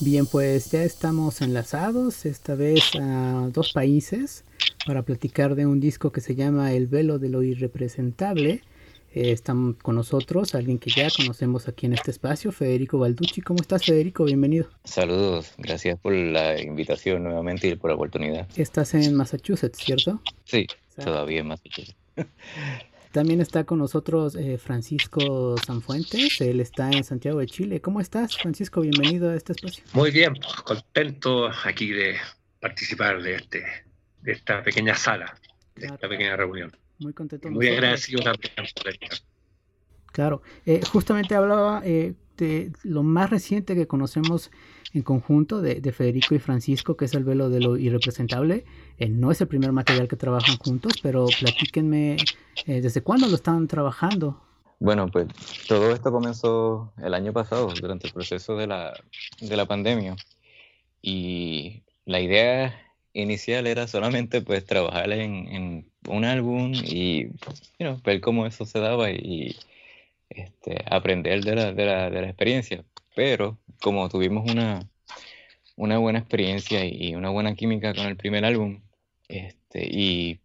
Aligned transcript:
Bien, 0.00 0.26
pues 0.26 0.70
ya 0.72 0.82
estamos 0.82 1.40
enlazados, 1.40 2.26
esta 2.26 2.56
vez 2.56 2.82
a 3.00 3.48
dos 3.52 3.72
países, 3.72 4.44
para 4.86 5.02
platicar 5.02 5.54
de 5.54 5.66
un 5.66 5.78
disco 5.78 6.10
que 6.10 6.20
se 6.20 6.34
llama 6.34 6.72
El 6.72 6.88
velo 6.88 7.18
de 7.18 7.28
lo 7.28 7.42
irrepresentable. 7.42 8.62
Eh, 9.14 9.30
están 9.30 9.74
con 9.74 9.94
nosotros 9.94 10.56
alguien 10.56 10.78
que 10.78 10.90
ya 10.90 11.08
conocemos 11.16 11.68
aquí 11.68 11.86
en 11.86 11.92
este 11.92 12.10
espacio, 12.10 12.50
Federico 12.50 12.98
Balducci. 12.98 13.40
¿Cómo 13.40 13.60
estás, 13.60 13.84
Federico? 13.84 14.24
Bienvenido. 14.24 14.68
Saludos, 14.82 15.54
gracias 15.58 15.98
por 16.00 16.12
la 16.12 16.60
invitación 16.60 17.22
nuevamente 17.22 17.68
y 17.68 17.76
por 17.76 17.90
la 17.90 17.94
oportunidad. 17.94 18.48
Estás 18.56 18.94
en 18.94 19.14
Massachusetts, 19.14 19.78
¿cierto? 19.78 20.20
Sí, 20.44 20.66
todavía 20.96 21.40
en 21.40 21.46
Massachusetts. 21.46 21.96
También 23.14 23.40
está 23.40 23.62
con 23.62 23.78
nosotros 23.78 24.34
eh, 24.34 24.58
Francisco 24.58 25.54
Sanfuentes, 25.64 26.40
él 26.40 26.58
está 26.58 26.90
en 26.90 27.04
Santiago 27.04 27.38
de 27.38 27.46
Chile. 27.46 27.80
¿Cómo 27.80 28.00
estás, 28.00 28.36
Francisco? 28.36 28.80
Bienvenido 28.80 29.30
a 29.30 29.36
este 29.36 29.52
espacio. 29.52 29.84
Muy 29.92 30.10
bien, 30.10 30.34
pues, 30.34 30.52
contento 30.62 31.48
aquí 31.64 31.92
de 31.92 32.16
participar 32.58 33.22
de, 33.22 33.36
este, 33.36 33.62
de 34.20 34.32
esta 34.32 34.64
pequeña 34.64 34.96
sala, 34.96 35.32
de 35.76 35.86
esta 35.86 36.08
pequeña 36.08 36.34
reunión. 36.34 36.76
Muy 36.98 37.12
contento. 37.12 37.48
Muy 37.52 37.68
agradecido 37.68 38.20
también 38.20 38.52
por 38.56 38.92
Claro, 40.10 40.42
eh, 40.66 40.80
justamente 40.90 41.36
hablaba 41.36 41.82
eh, 41.84 42.14
de 42.36 42.72
lo 42.82 43.04
más 43.04 43.30
reciente 43.30 43.76
que 43.76 43.86
conocemos 43.86 44.50
en 44.94 45.02
conjunto 45.02 45.60
de, 45.60 45.92
Federico 45.92 46.34
y 46.34 46.38
Francisco, 46.38 46.96
que 46.96 47.06
es 47.06 47.14
el 47.14 47.24
velo 47.24 47.50
de 47.50 47.60
lo 47.60 47.76
irrepresentable. 47.76 48.64
Eh, 48.96 49.08
no 49.08 49.32
es 49.32 49.40
el 49.40 49.48
primer 49.48 49.72
material 49.72 50.06
que 50.06 50.16
trabajan 50.16 50.56
juntos, 50.56 50.94
pero 51.02 51.26
platíquenme 51.40 52.16
eh, 52.66 52.80
desde 52.80 53.02
cuándo 53.02 53.26
lo 53.26 53.34
están 53.34 53.66
trabajando. 53.66 54.40
Bueno, 54.78 55.08
pues 55.08 55.26
todo 55.66 55.92
esto 55.92 56.12
comenzó 56.12 56.92
el 57.02 57.12
año 57.14 57.32
pasado, 57.32 57.72
durante 57.80 58.06
el 58.06 58.12
proceso 58.12 58.56
de 58.56 58.68
la, 58.68 58.94
de 59.40 59.56
la 59.56 59.66
pandemia. 59.66 60.14
Y 61.02 61.82
la 62.04 62.20
idea 62.20 62.80
inicial 63.12 63.66
era 63.66 63.88
solamente 63.88 64.42
pues 64.42 64.64
trabajar 64.64 65.10
en, 65.12 65.90
un 66.06 66.24
álbum 66.24 66.72
y 66.74 67.30
ver 68.04 68.20
cómo 68.20 68.46
eso 68.46 68.64
se 68.64 68.78
daba 68.78 69.10
y 69.10 69.56
este, 70.28 70.84
aprender 70.88 71.42
de 71.42 71.84
la 71.84 72.28
experiencia. 72.28 72.84
Pero 73.14 73.58
como 73.80 74.08
tuvimos 74.08 74.50
una, 74.50 74.88
una 75.76 75.98
buena 75.98 76.18
experiencia 76.18 76.84
y 76.84 77.14
una 77.14 77.30
buena 77.30 77.54
química 77.54 77.94
con 77.94 78.06
el 78.06 78.16
primer 78.16 78.44
álbum, 78.44 78.80
este, 79.28 79.86
y 79.90 80.40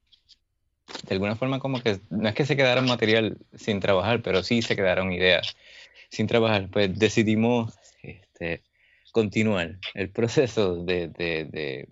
de 1.08 1.14
alguna 1.16 1.36
forma 1.36 1.60
como 1.60 1.82
que 1.82 2.00
no 2.10 2.28
es 2.28 2.36
que 2.36 2.46
se 2.46 2.56
quedara 2.56 2.82
material 2.82 3.38
sin 3.56 3.80
trabajar, 3.80 4.22
pero 4.22 4.44
sí 4.44 4.62
se 4.62 4.76
quedaron 4.76 5.12
ideas 5.12 5.56
sin 6.10 6.28
trabajar, 6.28 6.70
pues 6.70 6.98
decidimos 6.98 7.76
este, 8.02 8.64
continuar 9.12 9.78
el 9.94 10.10
proceso 10.10 10.84
de, 10.84 11.08
de, 11.08 11.46
de, 11.46 11.90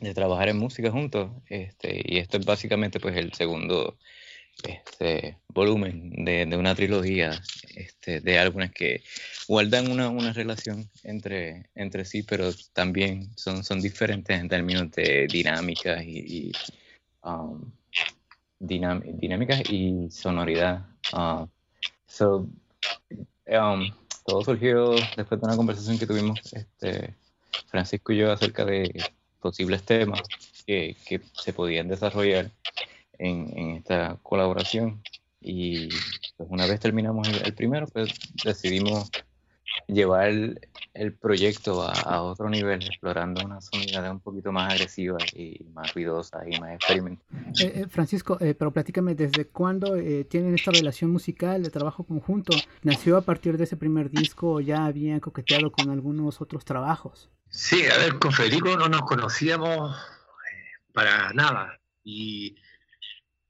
de, 0.00 0.14
trabajar 0.14 0.48
en 0.48 0.58
música 0.58 0.90
juntos, 0.90 1.30
este, 1.48 2.02
y 2.04 2.18
esto 2.18 2.36
es 2.36 2.44
básicamente 2.44 3.00
pues 3.00 3.16
el 3.16 3.32
segundo 3.32 3.96
este 4.62 5.38
volumen 5.48 6.24
de, 6.24 6.44
una 6.56 6.74
trilogía 6.74 7.40
este, 7.74 8.20
de 8.20 8.38
álbumes 8.38 8.72
que 8.72 9.02
guardan 9.48 9.90
una, 9.90 10.08
una, 10.08 10.32
relación 10.32 10.88
entre, 11.02 11.70
entre 11.74 12.04
sí, 12.04 12.22
pero 12.22 12.50
también 12.72 13.30
son, 13.36 13.64
son 13.64 13.80
diferentes 13.80 14.38
en 14.38 14.48
términos 14.48 14.90
de 14.92 15.26
dinámicas 15.30 16.02
y, 16.04 16.52
um, 17.22 17.70
dinámicas 18.58 19.62
y 19.70 20.08
sonoridad. 20.10 20.86
Uh, 21.12 21.46
so, 22.06 22.48
um, 23.46 23.90
todo 24.24 24.42
surgió 24.42 24.90
después 25.16 25.40
de 25.40 25.46
una 25.46 25.56
conversación 25.56 25.98
que 25.98 26.06
tuvimos 26.06 26.40
este, 26.52 27.14
Francisco 27.68 28.12
y 28.12 28.18
yo 28.18 28.32
acerca 28.32 28.64
de 28.64 28.92
posibles 29.40 29.82
temas 29.84 30.22
que 30.66 30.96
se 31.32 31.52
podían 31.52 31.86
desarrollar 31.86 32.50
en, 33.18 33.76
esta 33.76 34.18
colaboración. 34.22 35.02
Y 35.40 35.88
pues 36.36 36.48
una 36.50 36.66
vez 36.66 36.80
terminamos 36.80 37.28
el, 37.28 37.54
primero, 37.54 37.86
pues 37.86 38.10
decidimos 38.44 39.10
llevar 39.86 40.30
el, 40.94 41.12
proyecto 41.20 41.82
a, 41.82 42.22
otro 42.22 42.48
nivel, 42.48 42.82
explorando 42.82 43.44
una 43.44 43.60
sonoridad 43.60 44.10
un 44.10 44.20
poquito 44.20 44.50
más 44.50 44.72
agresiva 44.72 45.18
y 45.34 45.64
más 45.72 45.94
ruidosa 45.94 46.42
y 46.48 46.58
más 46.58 46.74
experimental. 46.74 47.24
Eh, 47.60 47.72
eh, 47.74 47.86
Francisco, 47.88 48.38
eh, 48.40 48.54
pero 48.54 48.72
platícame, 48.72 49.14
¿desde 49.14 49.46
cuándo 49.46 49.94
tienen 50.28 50.54
esta 50.54 50.72
relación 50.72 51.12
musical 51.12 51.62
de 51.62 51.70
trabajo 51.70 52.04
conjunto? 52.04 52.56
¿Nació 52.82 53.16
a 53.16 53.22
partir 53.22 53.56
de 53.56 53.64
ese 53.64 53.76
primer 53.76 54.10
disco 54.10 54.54
o 54.54 54.60
ya 54.60 54.86
habían 54.86 55.20
coqueteado 55.20 55.70
con 55.70 55.90
algunos 55.90 56.40
otros 56.40 56.64
trabajos? 56.64 57.30
Sí, 57.50 57.84
a 57.86 57.98
ver, 57.98 58.18
con 58.18 58.32
Federico 58.32 58.76
no 58.76 58.88
nos 58.88 59.02
conocíamos 59.02 59.96
para 60.96 61.30
nada 61.34 61.78
y 62.02 62.56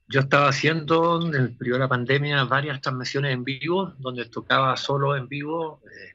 yo 0.08 0.20
estaba 0.20 0.48
haciendo 0.48 1.20
en 1.26 1.34
el 1.34 1.56
periodo 1.56 1.78
de 1.78 1.84
la 1.84 1.88
pandemia 1.88 2.44
varias 2.44 2.80
transmisiones 2.80 3.32
en 3.32 3.44
vivo, 3.44 3.92
donde 3.98 4.26
tocaba 4.26 4.76
solo 4.76 5.16
en 5.16 5.28
vivo 5.28 5.80
eh, 5.84 6.14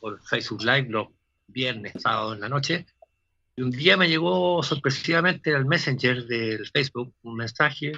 por 0.00 0.20
Facebook 0.22 0.62
Live 0.62 0.86
los 0.88 1.08
viernes, 1.48 1.94
sábados 2.00 2.34
en 2.34 2.40
la 2.40 2.48
noche. 2.48 2.86
Y 3.56 3.62
un 3.62 3.70
día 3.70 3.96
me 3.96 4.08
llegó 4.08 4.62
sorpresivamente 4.62 5.54
al 5.54 5.66
Messenger 5.66 6.26
del 6.26 6.66
Facebook 6.68 7.12
un 7.22 7.36
mensaje 7.36 7.92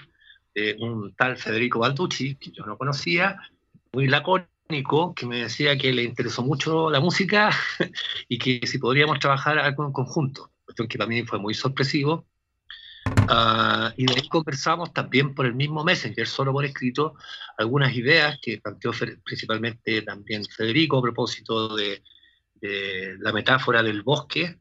de 0.55 0.77
un 0.81 1.15
tal 1.15 1.37
Federico 1.37 1.81
Balducci, 1.81 2.37
que 2.37 2.50
yo 2.50 2.65
no 2.65 2.79
conocía, 2.79 3.39
muy 3.93 4.09
lacónico, 4.09 5.15
que 5.15 5.27
me 5.27 5.41
decía 5.43 5.77
que 5.77 5.93
le 5.93 6.03
interesó 6.03 6.43
mucho 6.43 6.91
la 6.91 7.00
música 7.00 7.50
y 8.29 8.39
que 8.39 8.67
si 8.67 8.79
podríamos 8.79 9.19
trabajar 9.19 9.59
algo 9.59 9.85
en 9.85 9.93
conjunto. 9.93 10.50
Cuestión 10.65 10.89
que 10.89 10.99
para 10.99 11.09
mí 11.09 11.23
fue 11.25 11.39
muy 11.39 11.53
sorpresivo 11.53 12.27
Ah, 13.28 13.93
y 13.96 14.06
de 14.06 14.14
ahí 14.14 14.28
conversamos 14.28 14.93
también 14.93 15.34
por 15.34 15.46
el 15.46 15.55
mismo 15.55 15.84
Messenger, 15.84 16.26
solo 16.26 16.52
por 16.52 16.64
escrito, 16.64 17.14
algunas 17.58 17.94
ideas 17.94 18.38
que 18.40 18.58
planteó 18.58 18.93
principalmente 19.25 20.02
también 20.02 20.44
Federico 20.44 20.99
a 20.99 21.02
propósito 21.02 21.76
de, 21.76 22.02
la 23.20 23.32
metáfora 23.32 23.82
del 23.82 24.02
bosque 24.02 24.58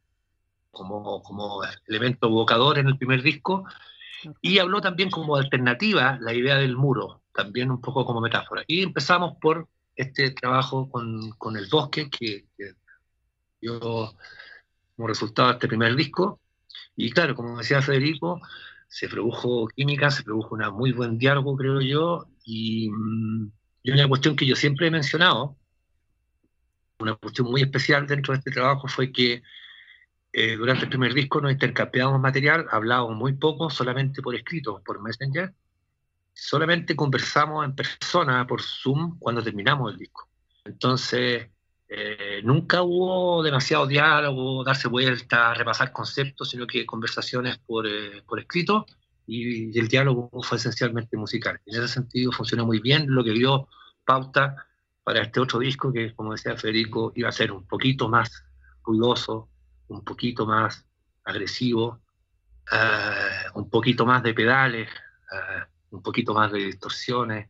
como, 0.69 1.23
como 1.23 1.61
elemento 1.87 2.27
evocador 2.27 2.77
en 2.77 2.87
el 2.87 2.97
primer 2.97 3.23
disco. 3.23 3.65
Y 4.41 4.59
habló 4.59 4.81
también 4.81 5.09
como 5.09 5.35
alternativa 5.35 6.17
la 6.21 6.33
idea 6.33 6.57
del 6.57 6.75
muro, 6.75 7.21
también 7.33 7.71
un 7.71 7.81
poco 7.81 8.05
como 8.05 8.21
metáfora. 8.21 8.63
Y 8.67 8.83
empezamos 8.83 9.37
por 9.39 9.67
este 9.95 10.31
trabajo 10.31 10.89
con, 10.89 11.31
con 11.31 11.57
el 11.57 11.67
bosque 11.67 12.09
que, 12.09 12.45
que 12.57 12.73
dio 13.61 13.79
como 14.95 15.07
resultado 15.07 15.51
este 15.51 15.67
primer 15.67 15.95
disco. 15.95 16.39
Y 16.95 17.11
claro, 17.11 17.35
como 17.35 17.57
decía 17.57 17.81
Federico, 17.81 18.41
se 18.87 19.09
produjo 19.09 19.67
química, 19.69 20.11
se 20.11 20.23
produjo 20.23 20.55
un 20.55 20.75
muy 20.75 20.91
buen 20.91 21.17
diálogo, 21.17 21.57
creo 21.57 21.81
yo, 21.81 22.27
y, 22.45 22.89
mm, 22.89 23.51
y, 23.83 23.91
una 23.91 24.07
cuestión 24.07 24.35
que 24.35 24.45
yo 24.45 24.55
siempre 24.55 24.87
he 24.87 24.91
mencionado, 24.91 25.57
una 26.99 27.15
cuestión 27.15 27.49
muy 27.49 27.61
especial 27.61 28.07
dentro 28.07 28.33
de 28.33 28.39
este 28.39 28.51
trabajo 28.51 28.87
fue 28.87 29.11
que 29.11 29.43
eh, 30.33 30.55
durante 30.57 30.83
el 30.83 30.89
primer 30.89 31.13
disco 31.13 31.41
nos 31.41 31.51
intercambiábamos 31.51 32.19
material, 32.21 32.67
hablábamos 32.71 33.15
muy 33.15 33.33
poco, 33.33 33.69
solamente 33.69 34.21
por 34.21 34.35
escrito, 34.35 34.81
por 34.85 35.01
Messenger, 35.01 35.53
solamente 36.33 36.95
conversamos 36.95 37.63
en 37.65 37.73
persona, 37.73 38.45
por 38.45 38.61
Zoom, 38.61 39.17
cuando 39.19 39.41
terminamos 39.41 39.93
el 39.93 39.97
disco. 39.97 40.27
Entonces, 40.65 41.47
eh, 41.87 42.41
nunca 42.43 42.81
hubo 42.81 43.43
demasiado 43.43 43.85
diálogo, 43.85 44.63
darse 44.63 44.87
vuelta, 44.87 45.53
repasar 45.53 45.91
conceptos, 45.91 46.49
sino 46.49 46.65
que 46.65 46.85
conversaciones 46.85 47.59
por, 47.59 47.87
eh, 47.87 48.23
escrito 48.37 48.85
y, 49.27 49.77
el 49.77 49.87
diálogo 49.87 50.29
fue 50.41 50.57
esencialmente 50.57 51.15
musical. 51.17 51.59
En 51.65 51.75
ese 51.75 51.87
sentido 51.87 52.31
funcionó 52.31 52.65
muy 52.65 52.79
bien, 52.79 53.05
lo 53.07 53.23
que 53.23 53.31
dio 53.31 53.67
pauta 54.03 54.55
para 55.03 55.21
este 55.21 55.39
otro 55.39 55.59
disco 55.59 55.93
que, 55.93 56.15
como 56.15 56.31
decía 56.31 56.57
Federico, 56.57 57.11
iba 57.15 57.29
a 57.29 57.31
ser 57.31 57.51
un 57.51 57.67
poquito 57.67 58.09
más 58.09 58.43
ruidoso, 58.83 59.49
un 59.87 60.03
poquito 60.03 60.45
más 60.47 60.85
agresivo, 61.23 62.01
uh, 62.71 63.59
un 63.59 63.69
poquito 63.69 64.05
más 64.05 64.23
de 64.23 64.33
pedales, 64.33 64.89
uh, 65.31 65.95
un 65.95 66.01
poquito 66.01 66.33
más 66.33 66.51
de 66.51 66.59
distorsiones, 66.59 67.49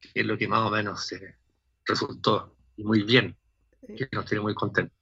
que 0.00 0.20
es 0.20 0.26
lo 0.26 0.36
que 0.36 0.48
más 0.48 0.60
o 0.60 0.70
menos 0.70 1.10
eh, 1.12 1.36
resultó 1.86 2.54
muy 2.76 3.02
bien 3.02 3.36
que 3.86 4.08
nos 4.12 4.24
tiene 4.26 4.42
muy 4.42 4.54
contentos. 4.54 4.96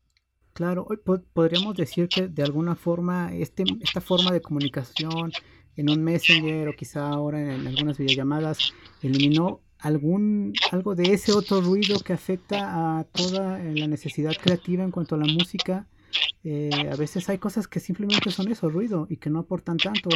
Claro, 0.52 0.86
podríamos 1.32 1.74
decir 1.74 2.08
que 2.08 2.28
de 2.28 2.42
alguna 2.42 2.74
forma 2.74 3.32
este, 3.34 3.64
esta 3.80 4.02
forma 4.02 4.30
de 4.32 4.42
comunicación 4.42 5.32
en 5.76 5.90
un 5.90 6.04
messenger 6.04 6.68
o 6.68 6.76
quizá 6.76 7.08
ahora 7.08 7.40
en, 7.40 7.66
algunas 7.66 7.96
videollamadas 7.96 8.74
eliminó 9.00 9.60
algún 9.78 10.52
algo 10.70 10.94
de 10.94 11.14
ese 11.14 11.32
otro 11.32 11.62
ruido 11.62 11.98
que 12.00 12.12
afecta 12.12 12.98
a 12.98 13.04
toda 13.04 13.58
la 13.58 13.86
necesidad 13.86 14.32
creativa 14.40 14.84
en 14.84 14.90
cuanto 14.90 15.14
a 15.14 15.18
la 15.18 15.26
música. 15.26 15.86
Eh, 16.44 16.70
a 16.90 16.96
veces 16.96 17.28
hay 17.30 17.38
cosas 17.38 17.66
que 17.66 17.80
simplemente 17.80 18.30
son 18.30 18.52
eso, 18.52 18.68
ruido, 18.68 19.06
y 19.08 19.16
que 19.16 19.30
no 19.30 19.40
aportan 19.40 19.78
tanto. 19.78 20.10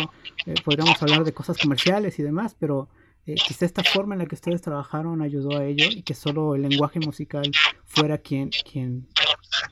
Eh, 0.44 0.54
podríamos 0.62 1.02
hablar 1.02 1.24
de 1.24 1.32
cosas 1.32 1.56
comerciales 1.56 2.18
y 2.18 2.22
demás, 2.22 2.54
pero 2.58 2.88
eh, 3.26 3.34
quizá 3.34 3.66
esta 3.66 3.82
forma 3.82 4.14
en 4.14 4.20
la 4.20 4.26
que 4.26 4.36
ustedes 4.36 4.62
trabajaron 4.62 5.20
ayudó 5.20 5.58
a 5.58 5.64
ello 5.64 5.86
y 5.90 6.02
que 6.02 6.14
solo 6.14 6.54
el 6.54 6.62
lenguaje 6.62 7.00
musical 7.00 7.50
fuera 7.84 8.18
quien, 8.18 8.50
quien 8.50 9.08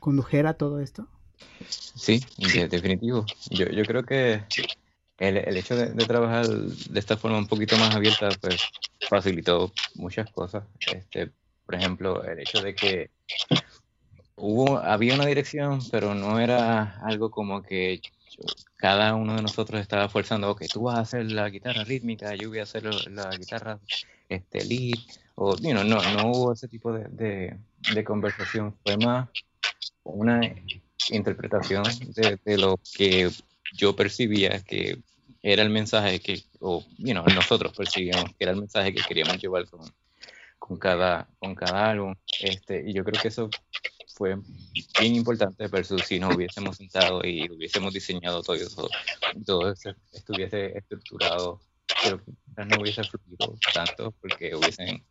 condujera 0.00 0.54
todo 0.54 0.80
esto. 0.80 1.06
Sí, 1.68 2.20
definitivo. 2.68 3.24
Yo, 3.50 3.66
yo 3.66 3.84
creo 3.84 4.04
que 4.04 4.44
el, 5.18 5.36
el 5.36 5.56
hecho 5.56 5.76
de, 5.76 5.86
trabajar 6.06 6.46
de 6.48 6.98
esta 6.98 7.16
forma 7.16 7.38
un 7.38 7.46
poquito 7.46 7.76
más 7.76 7.94
abierta, 7.94 8.28
pues 8.40 8.60
facilitó 9.08 9.72
muchas 9.94 10.30
cosas. 10.32 10.64
Este, 10.92 11.30
por 11.64 11.74
ejemplo, 11.76 12.24
el 12.24 12.40
hecho 12.40 12.60
de 12.60 12.74
que 12.74 13.10
hubo, 14.36 14.78
había 14.78 15.14
una 15.14 15.26
dirección, 15.26 15.80
pero 15.90 16.14
no 16.14 16.40
era 16.40 16.98
algo 17.04 17.30
como 17.30 17.62
que 17.62 18.00
cada 18.76 19.14
uno 19.14 19.36
de 19.36 19.42
nosotros 19.42 19.81
estaba 19.81 20.08
forzando, 20.08 20.50
ok, 20.50 20.64
tú 20.72 20.82
vas 20.82 20.96
a 20.96 21.00
hacer 21.00 21.31
la 21.31 21.48
guitarra 21.48 21.84
rítmica, 21.84 22.34
yo 22.34 22.48
voy 22.48 22.58
a 22.58 22.64
hacer 22.64 22.84
la 22.84 23.31
guitarra 23.36 23.78
este, 24.28 24.64
lead, 24.64 24.98
o, 25.36 25.56
you 25.56 25.70
know, 25.70 25.84
no, 25.84 26.00
no 26.12 26.31
hubo 26.31 26.52
ese 26.52 26.69
tipo 26.69 26.92
de, 26.92 27.56
de, 27.92 28.04
conversación, 28.04 28.75
fue 28.82 28.96
más 28.96 29.28
una 30.04 30.40
interpretación 31.10 31.84
de, 32.14 32.58
lo 32.58 32.78
que 32.96 33.31
yo 33.72 33.96
percibía 33.96 34.60
que 34.60 34.98
era 35.42 35.62
el 35.62 35.70
mensaje 35.70 36.20
que, 36.20 36.42
o, 36.60 36.84
you 36.98 37.12
know, 37.12 37.25
nosotros 37.34 37.76
percibíamos 37.76 38.31
que 38.31 38.44
era 38.44 38.52
el 38.52 38.60
mensaje 38.60 38.94
que 38.94 39.02
queríamos 39.02 39.38
llevar 39.38 39.69
con, 39.69 39.81
con, 40.58 40.78
cada, 40.78 41.28
con 41.38 41.54
cada 41.54 41.90
álbum, 41.90 42.14
este, 42.40 42.84
y 42.86 42.92
yo 42.92 43.04
creo 43.04 43.20
que 43.20 43.28
eso 43.28 43.50
fue 44.14 44.36
bien 44.99 45.14
importante 45.14 45.67
versus 45.69 46.02
si 46.02 46.19
nos 46.19 46.35
hubiésemos 46.35 46.76
sentado 46.76 47.20
y 47.25 47.50
hubiésemos 47.50 47.93
diseñado 47.93 48.43
todo 48.43 48.56
eso, 48.56 48.88
todo 49.44 49.73
eso 49.73 49.94
estuviese 50.12 50.76
estructurado, 50.79 51.61
pero 52.02 52.20
no 52.67 52.81
hubiese 52.81 53.02
fluido 53.05 53.58
tanto 53.73 54.12
porque 54.20 54.55
hubiesen, 54.55 55.05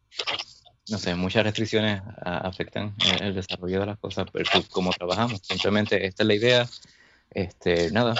no 0.89 0.97
sé, 0.97 1.15
muchas 1.15 1.43
restricciones 1.43 2.01
afectan 2.23 2.95
el, 3.21 3.35
desarrollo 3.35 3.81
de 3.81 3.85
las 3.87 3.99
cosas, 3.99 4.25
pero 4.31 4.49
como 4.69 4.91
trabajamos, 4.91 5.41
simplemente 5.43 6.05
esta 6.05 6.23
es 6.23 6.27
la 6.27 6.35
idea, 6.35 6.69
este, 7.31 7.89
nada, 7.91 8.13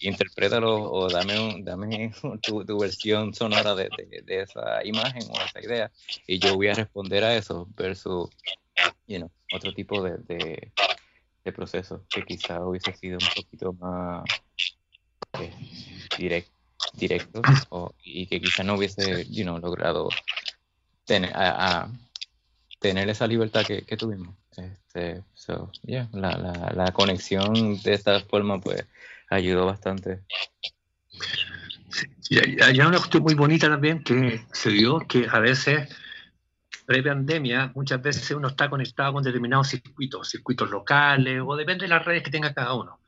interprétalo 0.00 0.92
o 0.92 1.08
dame, 1.08 1.40
un, 1.40 1.64
dame 1.64 2.12
tu, 2.42 2.64
tu, 2.64 2.78
versión 2.78 3.32
sonora 3.34 3.74
de, 3.74 3.88
de, 3.96 4.22
de, 4.22 4.42
esa 4.42 4.84
imagen 4.84 5.22
o 5.30 5.40
esa 5.40 5.60
idea 5.60 5.90
y 6.26 6.38
yo 6.38 6.56
voy 6.56 6.68
a 6.68 6.74
responder 6.74 7.24
a 7.24 7.34
eso 7.34 7.66
versus 7.74 8.28
you 9.06 9.18
know, 9.18 9.30
otro 9.52 9.72
tipo 9.72 10.02
de, 10.02 10.18
de, 10.18 10.72
de, 11.44 11.52
proceso 11.52 12.04
que 12.08 12.24
quizá 12.24 12.60
hubiese 12.64 12.94
sido 12.94 13.18
un 13.20 13.42
poquito 13.42 13.72
más 13.74 14.24
eh, 15.40 15.52
direct, 16.18 16.50
directo 16.94 17.42
o, 17.70 17.94
y 18.02 18.26
que 18.26 18.40
quizá 18.40 18.62
no 18.62 18.74
hubiese 18.74 19.26
you 19.30 19.44
logrado 19.58 20.08
tener, 21.04 21.32
a, 21.34 21.90
tener 22.78 23.08
esa 23.08 23.26
libertad 23.26 23.64
que, 23.66 23.96
tuvimos. 23.96 24.34
Este, 24.56 25.22
so, 25.34 25.70
yeah, 25.82 26.08
la, 26.12 26.36
la, 26.36 26.72
la, 26.74 26.92
conexión 26.92 27.80
de 27.82 27.94
esta 27.94 28.20
forma 28.20 28.60
pues 28.60 28.84
ayudó 29.28 29.66
bastante. 29.66 30.20
Hay 32.62 32.80
una 32.80 32.98
cuestión 32.98 33.22
muy 33.22 33.34
bonita 33.34 33.68
también 33.68 34.02
que 34.04 34.44
se 34.52 34.70
dio, 34.70 35.00
que 35.00 35.26
a 35.30 35.40
veces 35.40 35.88
pre-pandemia, 36.90 37.70
muchas 37.76 38.02
veces 38.02 38.28
uno 38.32 38.48
está 38.48 38.68
conectado 38.68 39.12
con 39.12 39.22
determinados 39.22 39.68
circuitos, 39.68 40.28
circuitos 40.28 40.68
locales, 40.70 41.40
o 41.46 41.54
depende 41.54 41.84
de 41.84 41.88
las 41.88 42.04
redes 42.04 42.24
que 42.24 42.32
tenga 42.32 42.52
cada 42.52 42.74
uno. 42.74 42.98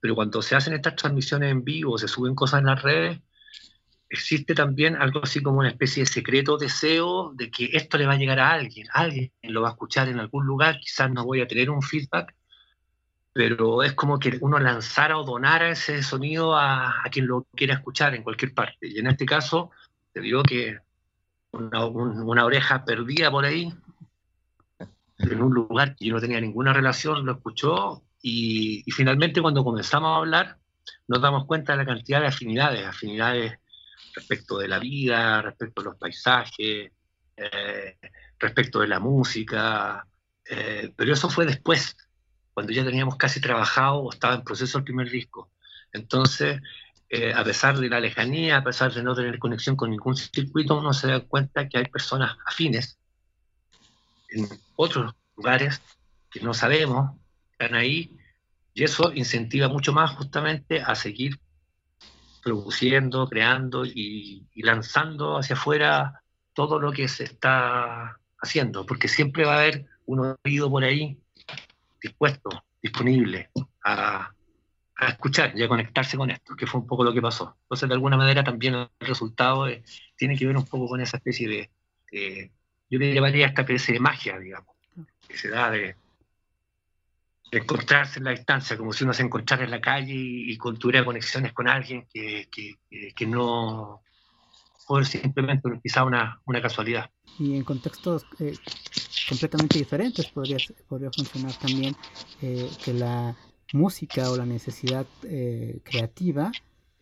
Pero 0.00 0.14
cuando 0.14 0.42
se 0.42 0.54
hacen 0.54 0.74
estas 0.74 0.96
transmisiones 0.96 1.50
en 1.50 1.64
vivo, 1.64 1.96
se 1.96 2.08
suben 2.08 2.34
cosas 2.34 2.60
en 2.60 2.66
las 2.66 2.82
redes, 2.82 3.20
existe 4.10 4.54
también 4.54 4.96
algo 4.96 5.22
así 5.22 5.42
como 5.42 5.60
una 5.60 5.70
especie 5.70 6.02
de 6.02 6.10
secreto 6.10 6.58
deseo 6.58 7.32
de 7.32 7.50
que 7.50 7.70
esto 7.72 7.96
le 7.96 8.04
va 8.04 8.12
a 8.12 8.18
llegar 8.18 8.38
a 8.38 8.50
alguien, 8.50 8.86
alguien 8.92 9.32
lo 9.44 9.62
va 9.62 9.68
a 9.68 9.72
escuchar 9.72 10.10
en 10.10 10.20
algún 10.20 10.44
lugar, 10.44 10.78
quizás 10.78 11.10
no 11.10 11.24
voy 11.24 11.40
a 11.40 11.48
tener 11.48 11.70
un 11.70 11.80
feedback, 11.80 12.34
pero 13.32 13.82
es 13.82 13.94
como 13.94 14.18
que 14.18 14.36
uno 14.42 14.58
lanzara 14.58 15.16
o 15.16 15.24
donara 15.24 15.70
ese 15.70 16.02
sonido 16.02 16.54
a, 16.54 17.02
a 17.02 17.08
quien 17.10 17.26
lo 17.28 17.44
quiera 17.56 17.76
escuchar 17.76 18.14
en 18.14 18.24
cualquier 18.24 18.52
parte. 18.52 18.88
Y 18.88 18.98
en 18.98 19.06
este 19.06 19.24
caso, 19.24 19.70
te 20.12 20.20
digo 20.20 20.42
que 20.42 20.80
una, 21.52 22.44
oreja 22.44 22.84
perdida 22.84 23.30
por 23.30 23.44
ahí, 23.44 23.72
en 25.18 25.42
un 25.42 25.54
lugar 25.54 25.94
que 25.94 26.06
yo 26.06 26.14
no 26.14 26.20
tenía 26.20 26.40
ninguna 26.40 26.72
relación, 26.72 27.24
lo 27.24 27.32
escuchó 27.32 28.02
y, 28.20 28.82
y, 28.86 28.90
finalmente 28.90 29.40
cuando 29.40 29.64
comenzamos 29.64 30.08
a 30.08 30.16
hablar 30.16 30.58
nos 31.08 31.20
damos 31.20 31.46
cuenta 31.46 31.72
de 31.72 31.78
la 31.78 31.86
cantidad 31.86 32.20
de 32.20 32.26
afinidades, 32.28 32.86
afinidades 32.86 33.58
respecto 34.14 34.58
de 34.58 34.68
la 34.68 34.78
vida, 34.78 35.42
respecto 35.42 35.82
de 35.82 35.88
los 35.90 35.98
paisajes, 35.98 36.92
eh, 37.36 37.98
respecto 38.38 38.80
de 38.80 38.88
la 38.88 39.00
música, 39.00 40.06
eh, 40.44 40.92
pero 40.96 41.12
eso 41.12 41.28
fue 41.30 41.46
después, 41.46 41.96
cuando 42.52 42.72
ya 42.72 42.84
teníamos 42.84 43.16
casi 43.16 43.40
trabajado 43.40 44.00
o 44.00 44.12
estaba 44.12 44.34
en 44.34 44.44
proceso 44.44 44.78
el 44.78 44.84
primer 44.84 45.10
disco. 45.10 45.50
Entonces, 45.92 46.60
eh, 47.14 47.30
a 47.34 47.44
pesar 47.44 47.76
de 47.76 47.90
la 47.90 48.00
lejanía, 48.00 48.56
a 48.56 48.64
pesar 48.64 48.90
de 48.90 49.02
no 49.02 49.14
tener 49.14 49.38
conexión 49.38 49.76
con 49.76 49.90
ningún 49.90 50.16
circuito, 50.16 50.78
uno 50.78 50.94
se 50.94 51.08
da 51.08 51.20
cuenta 51.20 51.68
que 51.68 51.76
hay 51.76 51.84
personas 51.84 52.38
afines 52.46 52.98
en 54.30 54.48
otros 54.76 55.12
lugares 55.36 55.82
que 56.30 56.40
no 56.40 56.54
sabemos, 56.54 57.14
están 57.50 57.74
ahí, 57.74 58.16
y 58.72 58.84
eso 58.84 59.12
incentiva 59.12 59.68
mucho 59.68 59.92
más 59.92 60.12
justamente 60.12 60.80
a 60.80 60.94
seguir 60.94 61.38
produciendo, 62.42 63.28
creando 63.28 63.84
y, 63.84 64.46
lanzando 64.54 65.36
hacia 65.36 65.54
afuera 65.54 66.22
todo 66.54 66.80
lo 66.80 66.92
que 66.92 67.08
se 67.08 67.24
está 67.24 68.18
haciendo, 68.40 68.86
porque 68.86 69.08
siempre 69.08 69.44
va 69.44 69.56
a 69.56 69.58
haber 69.58 69.84
un 70.06 70.34
oído 70.46 70.70
por 70.70 70.82
ahí 70.82 71.18
dispuesto, 72.00 72.64
disponible 72.80 73.50
a 73.84 74.32
a 75.06 75.10
escuchar 75.10 75.52
y 75.56 75.62
a 75.62 75.68
conectarse 75.68 76.16
con 76.16 76.30
esto, 76.30 76.54
que 76.56 76.66
fue 76.66 76.80
un 76.80 76.86
poco 76.86 77.04
lo 77.04 77.12
que 77.12 77.22
pasó. 77.22 77.56
Entonces, 77.62 77.88
de 77.88 77.94
alguna 77.94 78.16
manera, 78.16 78.44
también 78.44 78.74
el 78.74 78.88
resultado 79.00 79.68
eh, 79.68 79.82
tiene 80.16 80.36
que 80.36 80.46
ver 80.46 80.56
un 80.56 80.66
poco 80.66 80.88
con 80.88 81.00
esa 81.00 81.16
especie 81.16 81.48
de, 81.48 81.70
de, 82.10 82.50
yo 82.88 82.98
le 82.98 83.14
llamaría 83.14 83.46
esta 83.46 83.62
especie 83.62 83.94
de 83.94 84.00
magia, 84.00 84.38
digamos, 84.38 84.74
que 85.26 85.36
se 85.36 85.48
da 85.48 85.70
de, 85.70 85.96
encontrarse 87.50 88.18
en 88.18 88.24
la 88.24 88.30
distancia, 88.30 88.78
como 88.78 88.94
si 88.94 89.04
uno 89.04 89.12
se 89.12 89.22
encontrara 89.22 89.64
en 89.64 89.70
la 89.70 89.80
calle 89.80 90.14
y, 90.14 90.56
tuviera 90.56 91.04
conexiones 91.04 91.52
con 91.52 91.68
alguien 91.68 92.06
que, 92.12 92.48
que, 92.50 93.26
no 93.26 94.00
fue 94.86 95.04
simplemente 95.04 95.68
quizá 95.82 96.04
una, 96.04 96.40
una, 96.46 96.62
casualidad. 96.62 97.10
Y 97.38 97.56
en 97.56 97.64
contextos 97.64 98.24
eh, 98.38 98.56
completamente 99.28 99.78
diferentes 99.78 100.26
podría, 100.28 100.56
podría 100.88 101.10
funcionar 101.10 101.52
también 101.58 101.94
eh, 102.40 102.70
que 102.82 102.94
la 102.94 103.36
música 103.72 104.30
o 104.30 104.36
la 104.36 104.46
necesidad 104.46 105.06
eh, 105.24 105.80
creativa 105.84 106.52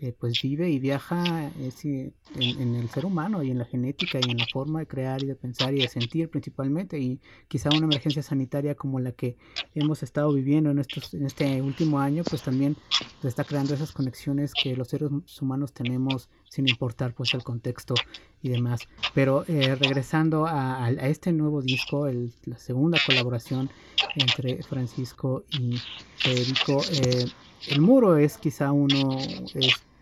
eh, 0.03 0.15
pues 0.19 0.41
vive 0.43 0.71
y 0.71 0.79
viaja 0.79 1.53
en, 1.59 2.75
el 2.75 2.89
ser 2.89 3.05
humano 3.05 3.43
y 3.43 3.51
en 3.51 3.59
la 3.59 3.67
genética 3.67 4.19
y 4.19 4.31
en 4.31 4.39
la 4.39 4.47
forma 4.51 4.81
de 4.81 4.87
crear 4.87 5.23
y 5.23 5.27
de 5.27 5.35
pensar 5.35 5.75
y 5.75 5.81
de 5.83 5.89
sentir 5.89 6.31
principalmente 6.31 6.99
y 6.99 7.21
quizá 7.49 7.69
una 7.69 7.85
emergencia 7.85 8.23
sanitaria 8.23 8.75
como 8.75 8.99
la 8.99 9.13
que 9.13 9.37
hemos 9.75 10.03
estado 10.03 10.33
viviendo 10.33 10.71
en, 10.71 10.79
estos, 10.79 11.13
en 11.13 11.27
este 11.27 11.61
último 11.61 11.99
año 11.99 12.23
pues 12.25 12.43
también 12.43 12.77
está 13.23 13.45
creando 13.45 13.75
esas 13.75 13.93
conexiones 13.93 14.53
que 14.55 14.75
los 14.75 14.89
seres 14.89 15.11
humanos 15.41 15.73
tenemos 15.73 16.31
sin 16.49 16.69
importar 16.69 17.13
pues 17.15 17.35
el 17.35 17.43
contexto 17.43 17.95
y 18.43 18.49
demás. 18.49 18.81
Pero 19.15 19.45
eh, 19.49 19.75
regresando 19.75 20.47
a, 20.47 20.91
este 21.03 21.33
nuevo 21.33 21.61
disco 21.61 22.09
la 22.45 22.59
segunda 22.59 22.99
colaboración 23.07 23.71
entre 24.15 24.63
Francisco 24.63 25.45
y 25.51 25.77
Federico 26.17 26.81
eh, 26.91 27.27
el 27.69 27.81
muro 27.81 28.17
es 28.17 28.39
quizá 28.39 28.73
uno 28.73 29.19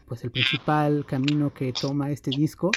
pues 0.08 0.24
el 0.24 0.30
principal 0.30 1.04
camino 1.06 1.52
que 1.52 1.72
toma 1.72 2.10
este 2.10 2.30
disco. 2.30 2.70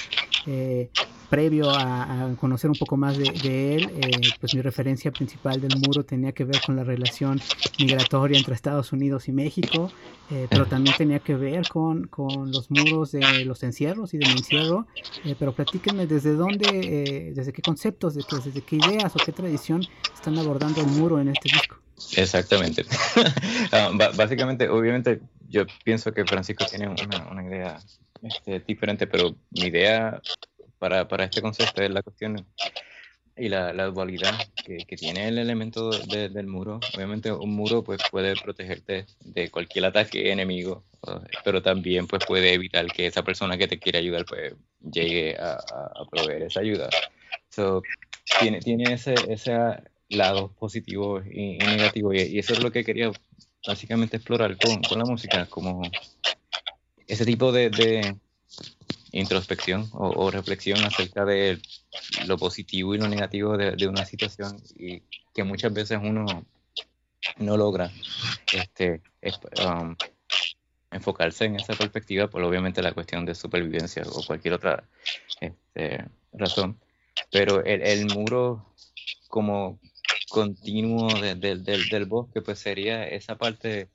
Eh, 0.46 0.90
previo 1.30 1.70
a, 1.70 2.34
conocer 2.38 2.68
un 2.68 2.76
poco 2.76 2.98
más 2.98 3.16
de, 3.16 3.74
él, 3.74 3.90
eh, 3.96 4.10
pues 4.38 4.54
mi 4.54 4.60
referencia 4.60 5.10
principal 5.10 5.62
del 5.62 5.78
muro 5.78 6.04
tenía 6.04 6.32
que 6.32 6.44
ver 6.44 6.60
con 6.60 6.76
la 6.76 6.84
relación 6.84 7.40
migratoria 7.78 8.36
entre 8.36 8.54
Estados 8.54 8.92
Unidos 8.92 9.28
y 9.28 9.32
México, 9.32 9.90
eh, 10.30 10.46
pero 10.50 10.66
también 10.66 10.94
tenía 10.94 11.20
que 11.20 11.34
ver 11.34 11.66
con, 11.68 12.06
con, 12.08 12.52
los 12.52 12.70
muros 12.70 13.12
de 13.12 13.46
los 13.46 13.62
encierros 13.62 14.12
y 14.12 14.18
del 14.18 14.30
encierro. 14.30 14.86
pero 15.38 15.52
platíquenme 15.52 16.06
desde 16.06 16.34
dónde, 16.34 17.32
desde 17.34 17.52
qué 17.52 17.62
conceptos, 17.62 18.14
desde, 18.14 18.36
desde 18.44 18.60
qué 18.60 18.76
ideas 18.76 19.16
o 19.16 19.18
qué 19.24 19.32
tradición 19.32 19.80
están 20.12 20.36
abordando 20.36 20.82
el 20.82 20.88
muro 20.88 21.18
en 21.18 21.28
este 21.28 21.48
disco. 21.48 21.81
Exactamente. 22.16 22.84
Ah, 23.74 23.90
básicamente, 24.14 24.68
obviamente, 24.68 25.20
yo 25.48 25.64
pienso 25.82 26.12
que 26.12 26.26
Francisco 26.26 26.66
tiene 26.66 26.88
una, 26.88 27.42
idea 27.42 27.80
este, 28.22 28.60
diferente, 28.60 29.06
pero 29.06 29.34
mi 29.50 29.68
idea 29.68 30.20
para, 30.78 31.08
para, 31.08 31.24
este 31.24 31.40
concepto 31.40 31.82
es 31.82 31.90
la 31.90 32.02
cuestión 32.02 32.44
y 33.36 33.48
la, 33.48 33.72
dualidad 33.86 34.34
que, 34.64 34.84
tiene 34.96 35.28
el 35.28 35.38
elemento 35.38 35.90
del 35.90 36.46
muro. 36.46 36.80
Obviamente 36.94 37.32
un 37.32 37.54
muro 37.54 37.82
pues, 37.82 38.00
puede 38.10 38.34
protegerte 38.36 39.06
de 39.24 39.50
cualquier 39.50 39.86
ataque 39.86 40.30
enemigo, 40.30 40.84
pero 41.44 41.62
también 41.62 42.06
pues, 42.06 42.24
puede 42.26 42.52
evitar 42.52 42.86
que 42.86 43.06
esa 43.06 43.22
persona 43.22 43.56
que 43.56 43.68
te 43.68 43.78
quiere 43.78 43.98
ayudar 43.98 44.26
pues, 44.26 44.54
llegue 44.80 45.36
a, 45.38 45.58
proveer 46.10 46.42
esa 46.42 46.60
ayuda. 46.60 46.90
So, 47.48 47.82
tiene, 48.40 48.60
tiene 48.60 48.92
ese, 48.92 49.14
ese 49.28 49.52
lado 50.16 50.52
positivo 50.58 51.20
y, 51.20 51.58
negativo 51.58 52.12
y, 52.12 52.38
eso 52.38 52.52
es 52.52 52.62
lo 52.62 52.70
que 52.70 52.84
quería 52.84 53.10
básicamente 53.66 54.16
explorar 54.16 54.56
con, 54.56 54.82
con 54.82 54.98
la 54.98 55.04
música, 55.04 55.46
como 55.46 55.82
ese 57.06 57.24
tipo 57.24 57.52
de, 57.52 57.70
de 57.70 58.16
introspección 59.12 59.88
o, 59.92 60.30
reflexión 60.30 60.82
acerca 60.84 61.24
de 61.24 61.60
lo 62.26 62.38
positivo 62.38 62.94
y 62.94 62.98
lo 62.98 63.08
negativo 63.08 63.56
de, 63.56 63.86
una 63.86 64.04
situación 64.04 64.56
y 64.74 65.02
que 65.34 65.44
muchas 65.44 65.72
veces 65.72 65.98
uno 66.02 66.24
no 67.38 67.56
logra 67.56 67.90
este, 68.52 69.02
um, 69.64 69.94
enfocarse 70.90 71.44
en 71.44 71.56
esa 71.56 71.74
perspectiva 71.74 72.28
por 72.28 72.42
obviamente 72.42 72.82
la 72.82 72.92
cuestión 72.92 73.24
de 73.24 73.34
supervivencia 73.34 74.02
o 74.10 74.24
cualquier 74.24 74.54
otra 74.54 74.84
este, 75.40 76.04
razón. 76.32 76.80
Pero 77.30 77.62
el 77.64 78.06
muro 78.06 78.74
como 79.28 79.78
continuo 80.32 81.08
del, 81.20 81.62
del 81.62 82.06
bosque, 82.06 82.40
pues 82.40 82.58
sería 82.58 83.06
esa 83.06 83.36
parte 83.36 83.88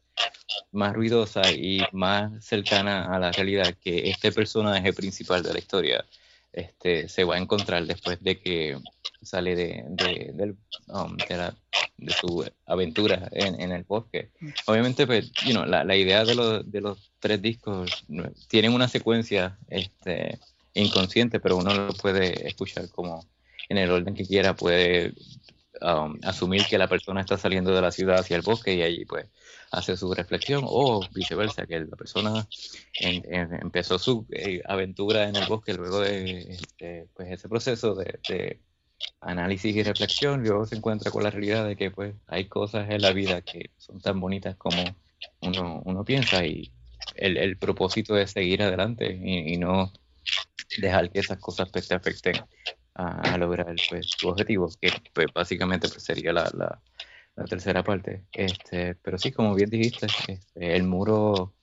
más 0.71 0.93
ruidosa 0.93 1.51
y 1.51 1.81
más 1.91 2.45
cercana 2.45 3.05
a 3.13 3.19
la 3.19 3.31
realidad 3.31 3.75
que 3.83 4.09
este 4.09 4.31
personaje 4.31 4.93
principal 4.93 5.41
de 5.41 5.53
la 5.53 5.59
historia 5.59 6.05
este, 6.53 7.09
se 7.09 7.23
va 7.23 7.35
a 7.35 7.39
encontrar 7.39 7.85
después 7.85 8.21
de 8.21 8.39
que 8.39 8.77
sale 9.21 9.55
de, 9.55 9.83
de, 9.89 10.55
um, 10.87 11.17
de, 11.17 12.11
su 12.13 12.45
aventura 12.67 13.29
en, 13.31 13.59
en, 13.59 13.71
el 13.71 13.83
bosque. 13.83 14.29
Obviamente, 14.67 15.07
pues, 15.07 15.31
you 15.43 15.51
know, 15.51 15.65
la, 15.65 15.83
la, 15.83 15.95
idea 15.95 16.23
de 16.23 16.35
los, 16.35 16.71
de 16.71 16.81
los 16.81 17.11
tres 17.19 17.41
discos 17.41 18.05
tienen 18.47 18.73
una 18.73 18.87
secuencia 18.87 19.57
este, 19.69 20.39
inconsciente, 20.75 21.39
pero 21.39 21.57
uno 21.57 21.73
lo 21.73 21.93
puede 21.93 22.47
escuchar 22.47 22.89
como 22.89 23.25
en 23.69 23.77
el 23.79 23.91
orden 23.91 24.13
que 24.13 24.25
quiera, 24.25 24.55
puede 24.55 25.13
Um, 25.81 26.17
asumir 26.23 26.65
que 26.65 26.77
la 26.77 26.87
persona 26.87 27.21
está 27.21 27.37
saliendo 27.37 27.73
de 27.73 27.81
la 27.81 27.91
ciudad 27.91 28.17
hacia 28.17 28.35
el 28.35 28.41
bosque 28.41 28.73
y 28.73 28.81
allí 28.81 29.05
pues 29.05 29.27
hace 29.71 29.95
su 29.97 30.13
reflexión 30.13 30.63
o 30.65 31.05
viceversa, 31.13 31.67
que 31.67 31.79
la 31.81 31.95
persona 31.95 32.47
empezó 32.99 33.99
su 33.99 34.25
eh, 34.31 34.61
aventura 34.65 35.27
en 35.27 35.35
el 35.35 35.45
bosque 35.45 35.73
luego 35.73 35.99
de 35.99 36.53
este, 36.53 37.07
pues 37.13 37.31
ese 37.31 37.49
proceso 37.49 37.95
de, 37.95 38.59
análisis 39.21 39.75
y 39.75 39.83
reflexión, 39.83 40.41
luego 40.41 40.65
se 40.65 40.75
encuentra 40.75 41.11
con 41.11 41.23
la 41.23 41.29
realidad 41.29 41.67
de 41.67 41.75
que 41.75 41.91
pues 41.91 42.15
hay 42.27 42.45
cosas 42.45 42.89
en 42.89 43.01
la 43.01 43.11
vida 43.11 43.41
que 43.41 43.69
son 43.77 43.99
tan 43.99 44.19
bonitas 44.19 44.55
como 44.55 44.83
uno, 45.41 45.81
uno 45.85 46.03
piensa 46.03 46.43
y 46.45 46.71
el, 47.15 47.57
propósito 47.57 48.17
es 48.17 48.31
seguir 48.31 48.63
adelante 48.63 49.19
y, 49.21 49.53
y 49.53 49.57
no 49.57 49.91
dejar 50.79 51.11
que 51.11 51.19
esas 51.19 51.37
cosas 51.37 51.69
pues, 51.71 51.87
te 51.87 51.95
afecten 51.95 52.35
a, 52.97 53.37
lograr 53.37 53.75
pues, 53.89 54.09
su 54.17 54.27
objetivo, 54.27 54.69
que 54.81 54.91
pues, 55.13 55.27
básicamente 55.33 55.87
pues, 55.87 56.03
sería 56.03 56.33
la, 56.33 56.49
la, 56.53 57.45
tercera 57.45 57.83
parte. 57.83 58.25
Este, 58.31 58.95
pero 58.95 59.17
sí, 59.19 59.31
como 59.31 59.53
bien 59.53 59.69
dijiste, 59.69 60.07
este, 60.27 60.75
el 60.75 60.83
muro 60.83 61.53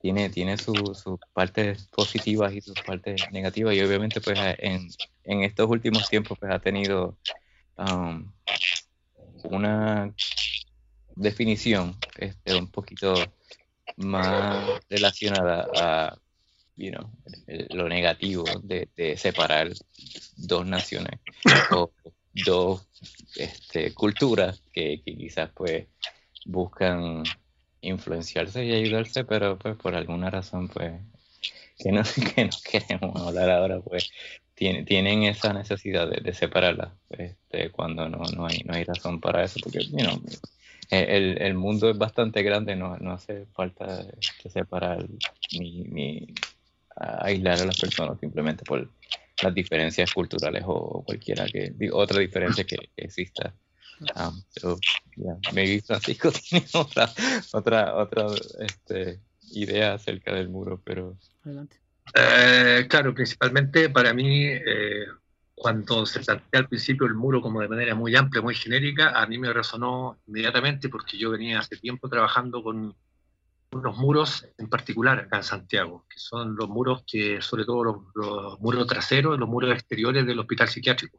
tiene, 0.00 0.30
tiene 0.30 0.56
sus 0.56 1.04
partes 1.34 1.86
positivas 1.88 2.54
y 2.54 2.62
sus 2.62 2.80
partes 2.80 3.22
negativas 3.30 3.74
y 3.74 3.82
obviamente 3.82 4.20
pues 4.20 4.38
en, 4.58 4.88
en 5.24 5.42
estos 5.42 5.68
últimos 5.68 6.08
tiempos 6.08 6.38
pues 6.40 6.50
ha 6.50 6.58
tenido 6.58 7.18
um, 7.76 8.32
una 9.44 10.12
definición 11.14 11.96
este, 12.16 12.56
un 12.56 12.68
poquito 12.68 13.14
más 13.96 14.80
relacionada 14.88 15.68
a 15.76 16.18
you 16.76 16.90
know, 16.90 17.10
lo 17.70 17.88
negativo 17.88 18.44
de, 18.62 19.16
separar 19.16 19.72
dos 20.36 20.66
naciones 20.66 21.20
o 21.70 21.92
dos 22.32 22.86
este, 23.36 23.92
culturas 23.94 24.62
que, 24.72 25.02
quizás 25.04 25.50
pues 25.54 25.86
buscan 26.44 27.24
influenciarse 27.80 28.64
y 28.64 28.72
ayudarse, 28.72 29.24
pero 29.24 29.58
pues 29.58 29.76
por 29.76 29.94
alguna 29.94 30.30
razón 30.30 30.68
pues 30.68 30.92
que 31.78 31.92
no, 31.92 32.02
que 32.34 32.44
no 32.44 32.50
queremos 32.70 33.20
hablar 33.20 33.50
ahora 33.50 33.80
pues 33.80 34.10
tienen, 34.54 34.84
tienen 34.84 35.24
esa 35.24 35.52
necesidad 35.52 36.08
de, 36.08 36.20
de 36.20 36.34
separarlas 36.34 36.92
este, 37.10 37.70
cuando 37.70 38.08
no, 38.08 38.22
no, 38.34 38.46
hay, 38.46 38.62
no 38.64 38.74
hay 38.74 38.84
razón 38.84 39.20
para 39.20 39.44
eso, 39.44 39.60
porque 39.62 39.80
el, 40.90 41.40
el 41.40 41.54
mundo 41.54 41.90
es 41.90 41.96
bastante 41.96 42.42
grande, 42.42 42.76
no, 42.76 42.96
no 42.98 43.12
hace 43.12 43.46
falta 43.46 44.06
separar 44.52 45.06
ni, 45.58 45.84
ni, 45.84 46.26
aislar 46.96 47.60
a 47.60 47.64
las 47.66 47.78
personas 47.78 48.18
simplemente 48.20 48.64
por 48.64 48.88
las 49.42 49.54
diferencias 49.54 50.12
culturales 50.12 50.62
o 50.66 51.02
cualquiera 51.04 51.46
que 51.46 51.74
otra 51.92 52.20
diferencia 52.20 52.64
que, 52.64 52.90
exista. 52.96 53.54
Um, 54.16 54.42
so, 54.48 54.78
maybe 55.52 55.80
Francisco 55.80 56.32
tiene 56.50 56.66
otra 56.74 57.08
otra 57.52 57.94
otra 57.94 58.26
este, 58.58 59.20
idea 59.52 59.94
acerca 59.94 60.34
del 60.34 60.48
muro, 60.48 60.80
pero 60.82 61.16
adelante. 61.44 61.76
Eh, 62.14 62.86
claro, 62.88 63.14
principalmente 63.14 63.88
para 63.90 64.12
mí 64.12 64.46
eh, 64.46 65.06
cuando 65.54 66.04
se 66.04 66.20
plantea 66.20 66.60
al 66.60 66.68
principio 66.68 67.06
el 67.06 67.14
muro 67.14 67.40
como 67.40 67.60
de 67.60 67.68
manera 67.68 67.94
muy 67.94 68.16
amplia, 68.16 68.42
muy 68.42 68.54
genérica, 68.54 69.10
a 69.10 69.26
mí 69.26 69.38
me 69.38 69.52
resonó 69.52 70.18
inmediatamente 70.26 70.88
porque 70.88 71.16
yo 71.16 71.30
venía 71.30 71.60
hace 71.60 71.76
tiempo 71.76 72.08
trabajando 72.08 72.62
con 72.62 72.96
unos 73.72 73.96
muros 73.96 74.46
en 74.58 74.68
particular 74.68 75.18
acá 75.18 75.38
en 75.38 75.44
Santiago, 75.44 76.04
que 76.08 76.18
son 76.18 76.54
los 76.56 76.68
muros 76.68 77.04
que, 77.06 77.40
sobre 77.40 77.64
todo 77.64 77.84
los, 78.14 78.60
muros 78.60 78.86
traseros, 78.86 79.38
los 79.38 79.48
muros 79.48 79.72
exteriores 79.72 80.26
del 80.26 80.38
hospital 80.38 80.68
psiquiátrico, 80.68 81.18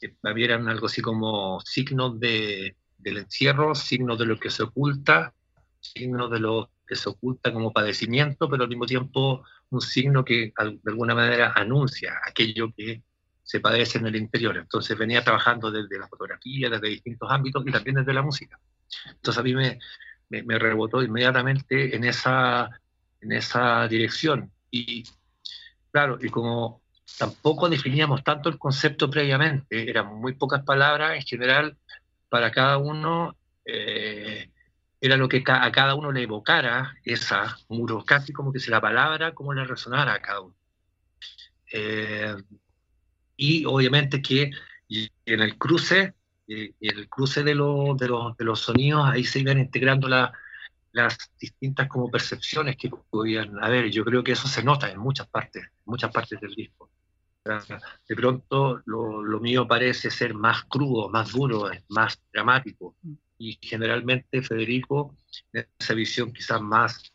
que 0.00 0.14
eran 0.36 0.68
algo 0.68 0.86
así 0.86 1.00
como 1.00 1.60
signos 1.60 2.18
de, 2.18 2.76
del 2.98 3.18
encierro, 3.18 3.74
signos 3.74 4.18
de 4.18 4.26
lo 4.26 4.38
que 4.38 4.50
se 4.50 4.64
oculta, 4.64 5.32
signos 5.80 6.30
de 6.30 6.40
lo 6.40 6.70
que 6.86 6.96
se 6.96 7.08
oculta 7.08 7.52
como 7.52 7.72
padecimiento, 7.72 8.50
pero 8.50 8.64
al 8.64 8.68
mismo 8.68 8.86
tiempo 8.86 9.44
un 9.70 9.80
signo 9.80 10.24
que 10.24 10.52
de 10.58 10.90
alguna 10.90 11.14
manera 11.14 11.52
anuncia 11.54 12.20
aquello 12.26 12.72
que 12.76 13.02
se 13.44 13.60
padece 13.60 13.98
en 13.98 14.06
el 14.06 14.16
interior. 14.16 14.56
Entonces 14.56 14.98
venía 14.98 15.22
trabajando 15.22 15.70
desde 15.70 15.98
la 15.98 16.08
fotografía, 16.08 16.68
desde 16.68 16.88
distintos 16.88 17.30
ámbitos 17.30 17.64
y 17.66 17.70
también 17.70 17.96
desde 17.96 18.12
la 18.12 18.22
música. 18.22 18.58
Entonces 19.06 19.38
a 19.38 19.42
mí 19.42 19.54
me, 19.54 19.78
me, 20.40 20.58
rebotó 20.58 21.02
inmediatamente 21.02 21.94
en 21.94 22.04
esa, 22.04 22.70
en 23.20 23.32
esa 23.32 23.86
dirección. 23.88 24.50
Y 24.70 25.04
claro, 25.90 26.18
y 26.20 26.28
como 26.30 26.80
tampoco 27.18 27.68
definíamos 27.68 28.24
tanto 28.24 28.48
el 28.48 28.58
concepto 28.58 29.10
previamente, 29.10 29.88
eran 29.88 30.14
muy 30.14 30.34
pocas 30.34 30.62
palabras, 30.64 31.16
en 31.16 31.22
general, 31.22 31.76
para 32.28 32.50
cada 32.50 32.78
uno 32.78 33.36
eh, 33.66 34.50
era 35.00 35.16
lo 35.16 35.28
que 35.28 35.42
a 35.46 35.70
cada 35.72 35.94
uno 35.94 36.12
le 36.12 36.22
evocara 36.22 36.94
esa 37.04 37.58
muro, 37.68 38.04
casi 38.04 38.32
como 38.32 38.52
que 38.52 38.60
si 38.60 38.70
la 38.70 38.80
palabra, 38.80 39.34
como 39.34 39.52
le 39.52 39.64
resonara 39.64 40.14
a 40.14 40.22
cada 40.22 40.40
uno. 40.40 40.54
Eh, 41.72 42.34
y 43.36 43.64
obviamente 43.64 44.22
que 44.22 44.50
en 44.88 45.40
el 45.40 45.58
cruce 45.58 46.14
y 46.80 46.88
el 46.88 47.08
cruce 47.08 47.42
de, 47.42 47.54
de, 47.54 48.44
los 48.44 48.60
sonidos, 48.60 49.08
ahí 49.08 49.24
se 49.24 49.40
iban 49.40 49.58
integrando 49.58 50.08
las 50.08 51.30
distintas 51.38 51.88
como 51.88 52.10
percepciones 52.10 52.76
que 52.76 52.90
podían 53.10 53.62
haber. 53.62 53.90
Yo 53.90 54.04
creo 54.04 54.22
que 54.22 54.32
eso 54.32 54.48
se 54.48 54.62
nota 54.62 54.90
en 54.90 54.98
muchas 54.98 55.28
partes, 55.28 55.64
en 55.64 55.70
muchas 55.84 56.10
partes 56.12 56.40
del 56.40 56.54
disco. 56.54 56.90
De 57.44 58.14
pronto 58.14 58.80
lo, 58.84 59.40
mío 59.40 59.66
parece 59.66 60.10
ser 60.10 60.34
más 60.34 60.64
crudo, 60.64 61.08
más 61.08 61.32
duro, 61.32 61.70
más 61.88 62.20
dramático. 62.32 62.96
Y 63.38 63.58
generalmente 63.60 64.42
Federico, 64.42 65.16
esa 65.52 65.94
visión 65.94 66.32
quizás 66.32 66.60
más 66.60 67.12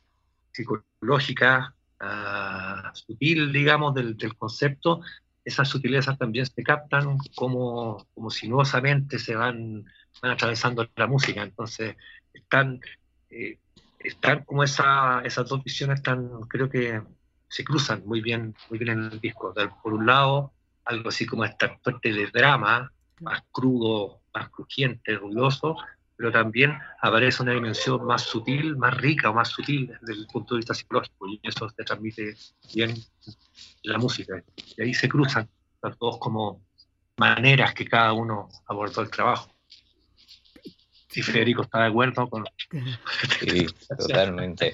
psicológica, 0.52 1.74
ah, 2.00 2.92
sutil, 2.94 3.54
digamos, 3.54 3.94
del, 3.94 4.18
del 4.18 4.36
concepto, 4.36 5.02
esas 5.48 5.70
sutilezas 5.70 6.18
también 6.18 6.46
se 6.46 6.62
captan 6.62 7.18
como, 7.34 8.06
como 8.14 8.30
sinuosamente 8.30 9.18
se 9.18 9.34
van, 9.34 9.86
van 10.22 10.32
atravesando 10.32 10.86
la 10.98 11.08
música. 11.08 11.42
Entonces, 11.42 11.96
están, 12.34 12.82
eh, 13.30 13.58
están 13.98 14.44
como 14.44 14.66
esa, 14.66 15.22
esas 15.22 15.48
dos 15.48 15.64
visiones 15.64 16.00
están, 16.00 16.42
creo 16.50 16.70
que 16.70 17.02
se 17.48 17.64
cruzan 17.64 18.04
muy 18.06 18.20
bien, 18.20 18.56
muy 18.70 18.78
bien 18.78 18.92
en 18.92 19.06
el 19.06 19.22
disco. 19.22 19.54
Por 19.82 19.94
un 19.94 20.06
lado, 20.06 20.52
algo 20.84 21.08
así 21.08 21.26
como 21.26 21.46
esta 21.46 21.80
suerte 21.82 22.12
de 22.12 22.28
drama, 22.28 22.92
más 23.22 23.42
crudo, 23.50 24.20
más 24.34 24.50
crujiente, 24.50 25.16
ruidoso, 25.16 25.78
pero 26.18 26.32
también 26.32 26.78
aparece 27.00 27.44
una 27.44 27.54
dimensión 27.54 28.04
más 28.06 28.24
sutil, 28.24 28.76
más 28.76 28.98
rica 28.98 29.30
o 29.30 29.34
más 29.34 29.50
sutil 29.50 29.94
desde 30.02 30.22
el 30.22 30.28
punto 30.28 30.56
de 30.56 30.60
vista 30.60 30.74
psicológico, 30.74 31.28
y 31.28 31.40
eso 31.44 31.70
se 31.70 31.84
transmite 31.84 32.36
bien 32.74 32.96
la 33.84 34.00
música. 34.00 34.44
Y 34.76 34.82
ahí 34.82 34.94
se 34.96 35.08
cruzan 35.08 35.48
las 35.82 35.98
dos 36.00 36.18
como 36.18 36.66
maneras 37.18 37.74
que 37.76 37.86
cada 37.86 38.14
uno 38.14 38.50
abordó 38.66 39.02
el 39.02 39.12
trabajo. 39.12 39.54
Si 41.10 41.22
Federico 41.22 41.62
está 41.62 41.84
de 41.84 41.88
acuerdo 41.88 42.28
con... 42.30 42.46
Sí, 43.40 43.68
totalmente. 43.98 44.74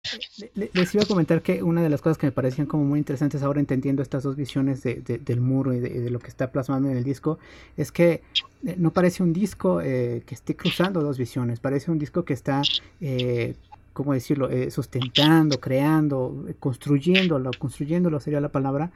Les 0.55 0.93
iba 0.95 1.03
a 1.03 1.05
comentar 1.05 1.43
que 1.43 1.61
una 1.61 1.83
de 1.83 1.89
las 1.89 2.01
cosas 2.01 2.17
que 2.17 2.25
me 2.25 2.31
parecían 2.31 2.65
como 2.65 2.83
muy 2.83 2.97
interesantes 2.97 3.43
ahora 3.43 3.59
entendiendo 3.59 4.01
estas 4.01 4.23
dos 4.23 4.35
visiones 4.35 4.81
de, 4.81 4.95
de, 4.95 5.19
del 5.19 5.41
muro 5.41 5.73
y 5.73 5.79
de, 5.79 6.09
lo 6.09 6.19
que 6.19 6.27
está 6.27 6.51
plasmando 6.51 6.89
en 6.89 6.97
el 6.97 7.03
disco 7.03 7.37
es 7.77 7.91
que 7.91 8.23
eh, 8.65 8.75
no 8.77 8.91
parece 8.91 9.21
un 9.21 9.31
disco 9.31 9.79
eh, 9.79 10.23
que 10.25 10.33
esté 10.33 10.55
cruzando 10.55 11.01
dos 11.01 11.19
visiones, 11.19 11.59
parece 11.59 11.91
un 11.91 11.99
disco 11.99 12.25
que 12.25 12.33
está, 12.33 12.63
eh, 12.99 13.55
¿cómo 13.93 14.13
decirlo?, 14.13 14.49
eh, 14.49 14.71
sustentando, 14.71 15.59
creando, 15.59 16.45
construyéndolo, 16.59 17.51
construyéndolo 17.57 18.19
sería 18.19 18.41
la 18.41 18.49
palabra, 18.49 18.91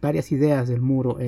varias 0.00 0.32
ideas 0.32 0.68
del 0.68 0.80
muro. 0.80 1.18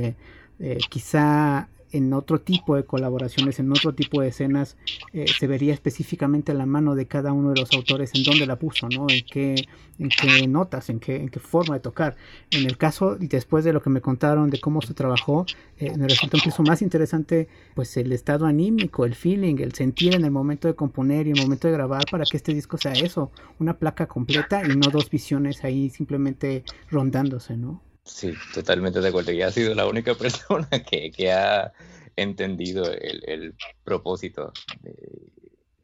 quizá 0.90 1.68
en 1.92 2.12
otro 2.12 2.40
tipo 2.40 2.76
de 2.76 2.84
colaboraciones, 2.84 3.58
en 3.58 3.70
otro 3.70 3.94
tipo 3.94 4.20
de 4.20 4.28
escenas, 4.28 4.76
eh, 5.12 5.26
se 5.26 5.46
vería 5.46 5.74
específicamente 5.74 6.54
la 6.54 6.66
mano 6.66 6.94
de 6.94 7.06
cada 7.06 7.32
uno 7.32 7.50
de 7.50 7.60
los 7.60 7.72
autores 7.72 8.12
en 8.14 8.24
dónde 8.24 8.46
la 8.46 8.58
puso, 8.58 8.88
¿no? 8.88 9.06
En 9.08 9.24
qué, 9.24 9.66
en 9.98 10.08
qué 10.08 10.46
notas, 10.48 10.88
en 10.90 10.98
qué, 10.98 11.16
en 11.16 11.28
qué 11.28 11.38
forma 11.38 11.74
de 11.74 11.80
tocar. 11.80 12.16
En 12.50 12.64
el 12.64 12.76
caso, 12.76 13.16
después 13.16 13.64
de 13.64 13.72
lo 13.72 13.82
que 13.82 13.90
me 13.90 14.00
contaron 14.00 14.50
de 14.50 14.60
cómo 14.60 14.80
se 14.82 14.94
trabajó, 14.94 15.46
eh, 15.78 15.96
me 15.96 16.08
resulta 16.08 16.36
incluso 16.38 16.62
más 16.62 16.82
interesante 16.82 17.48
pues 17.74 17.96
el 17.96 18.12
estado 18.12 18.46
anímico, 18.46 19.04
el 19.04 19.14
feeling, 19.14 19.56
el 19.58 19.72
sentir 19.74 20.14
en 20.14 20.24
el 20.24 20.30
momento 20.30 20.68
de 20.68 20.74
componer 20.74 21.26
y 21.26 21.32
el 21.32 21.40
momento 21.40 21.68
de 21.68 21.74
grabar 21.74 22.04
para 22.10 22.24
que 22.24 22.36
este 22.36 22.54
disco 22.54 22.78
sea 22.78 22.92
eso, 22.92 23.30
una 23.58 23.78
placa 23.78 24.06
completa 24.06 24.62
y 24.64 24.76
no 24.76 24.90
dos 24.90 25.10
visiones 25.10 25.64
ahí 25.64 25.90
simplemente 25.90 26.64
rondándose, 26.90 27.56
¿no? 27.56 27.80
Sí, 28.04 28.34
totalmente 28.52 29.00
de 29.00 29.08
acuerdo. 29.08 29.32
Y 29.32 29.42
ha 29.42 29.50
sido 29.50 29.74
la 29.74 29.86
única 29.86 30.14
persona 30.16 30.68
que, 30.88 31.10
que 31.10 31.32
ha 31.32 31.72
entendido 32.16 32.90
el, 32.92 33.22
el 33.26 33.54
propósito 33.84 34.52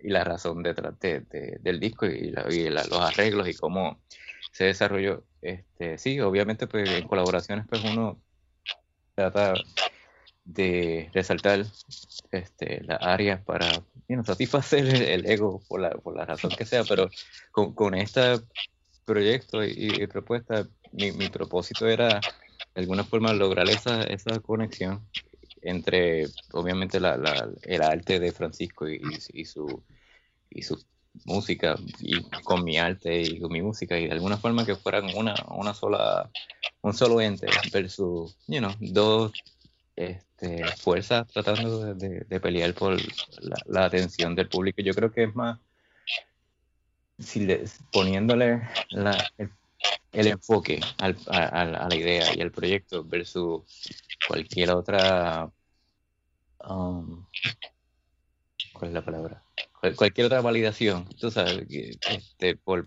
y 0.00 0.08
la 0.08 0.24
razón 0.24 0.62
detrás 0.62 0.98
de, 1.00 1.20
del 1.60 1.80
disco 1.80 2.06
y, 2.06 2.30
los 2.30 2.92
arreglos 3.00 3.48
y 3.48 3.54
cómo 3.54 4.00
se 4.52 4.64
desarrolló. 4.64 5.24
Este, 5.42 5.98
sí, 5.98 6.20
obviamente 6.20 6.66
pues 6.66 6.88
en 6.90 7.06
colaboraciones 7.06 7.66
pues 7.68 7.82
uno 7.84 8.20
trata 9.14 9.54
de 10.44 11.10
resaltar 11.12 11.64
este, 12.30 12.82
las 12.84 13.02
áreas 13.02 13.42
para 13.44 13.68
satisfacer 14.24 14.86
el, 14.86 15.26
ego 15.26 15.60
por 15.68 15.80
la, 15.80 15.90
por 15.90 16.16
la 16.16 16.24
razón 16.24 16.50
que 16.56 16.64
sea, 16.64 16.84
pero 16.84 17.10
con, 17.50 17.74
con 17.74 17.94
este 17.94 18.40
proyecto 19.04 19.64
y 19.64 20.06
propuesta 20.06 20.66
mi, 20.92 21.28
propósito 21.28 21.86
era 21.86 22.20
de 22.74 22.80
alguna 22.80 23.04
forma 23.04 23.32
lograr 23.32 23.68
esa, 23.68 24.02
esa 24.02 24.38
conexión 24.40 25.06
entre 25.62 26.26
obviamente 26.52 27.00
la, 27.00 27.16
la, 27.16 27.48
el 27.62 27.82
arte 27.82 28.20
de 28.20 28.32
Francisco 28.32 28.88
y, 28.88 29.00
su 29.44 29.82
y 30.50 30.62
su 30.62 30.84
música 31.24 31.76
y 32.00 32.22
con 32.44 32.64
mi 32.64 32.78
arte 32.78 33.20
y 33.20 33.40
con 33.40 33.52
mi 33.52 33.60
música 33.60 33.98
y 33.98 34.06
de 34.06 34.12
alguna 34.12 34.36
forma 34.36 34.64
que 34.64 34.76
fueran 34.76 35.06
una, 35.16 35.34
una 35.50 35.74
sola 35.74 36.30
un 36.82 36.94
solo 36.94 37.20
ente 37.20 37.48
versus 37.72 38.36
you 38.46 38.60
dos 38.80 39.32
este, 39.96 40.64
fuerzas 40.76 41.26
tratando 41.26 41.94
de, 41.94 42.20
de, 42.20 42.40
pelear 42.40 42.72
por 42.72 42.96
la, 43.42 43.56
la, 43.66 43.84
atención 43.86 44.36
del 44.36 44.48
público. 44.48 44.80
Yo 44.80 44.94
creo 44.94 45.10
que 45.10 45.24
es 45.24 45.34
más 45.34 45.58
si 47.18 47.44
le, 47.44 47.64
poniéndole 47.92 48.62
la, 48.90 49.32
el 49.38 49.50
el 50.12 50.26
enfoque 50.26 50.80
al, 50.98 51.16
a, 51.28 51.44
a, 51.62 51.88
la 51.88 51.94
idea 51.94 52.34
y 52.34 52.40
al 52.40 52.50
proyecto 52.50 53.04
versus 53.04 53.62
cualquier 54.26 54.70
otra 54.70 55.50
um, 56.66 57.26
¿cuál 58.72 58.88
es 58.88 58.94
la 58.94 59.04
palabra? 59.04 59.42
cualquier 59.96 60.26
otra 60.26 60.40
validación, 60.40 61.08
tú 61.20 61.30
sabes, 61.30 61.66
este, 61.70 62.56
por, 62.56 62.84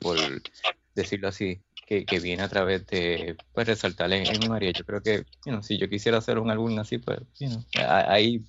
decirlo 0.93 1.29
así, 1.29 1.61
que, 1.87 2.05
viene 2.19 2.43
a 2.43 2.49
través 2.49 2.85
de 2.87 3.37
pues, 3.53 3.67
resaltar 3.67 4.11
en, 4.13 4.25
en 4.25 4.49
María. 4.49 4.71
Yo 4.71 4.85
creo 4.85 5.01
que, 5.01 5.25
you 5.45 5.61
si 5.61 5.77
yo 5.77 5.89
quisiera 5.89 6.17
hacer 6.17 6.37
un 6.37 6.49
álbum 6.49 6.77
así, 6.79 6.97
pues, 6.97 7.19
you 7.39 7.47
know, 7.47 7.63
hay 7.87 8.43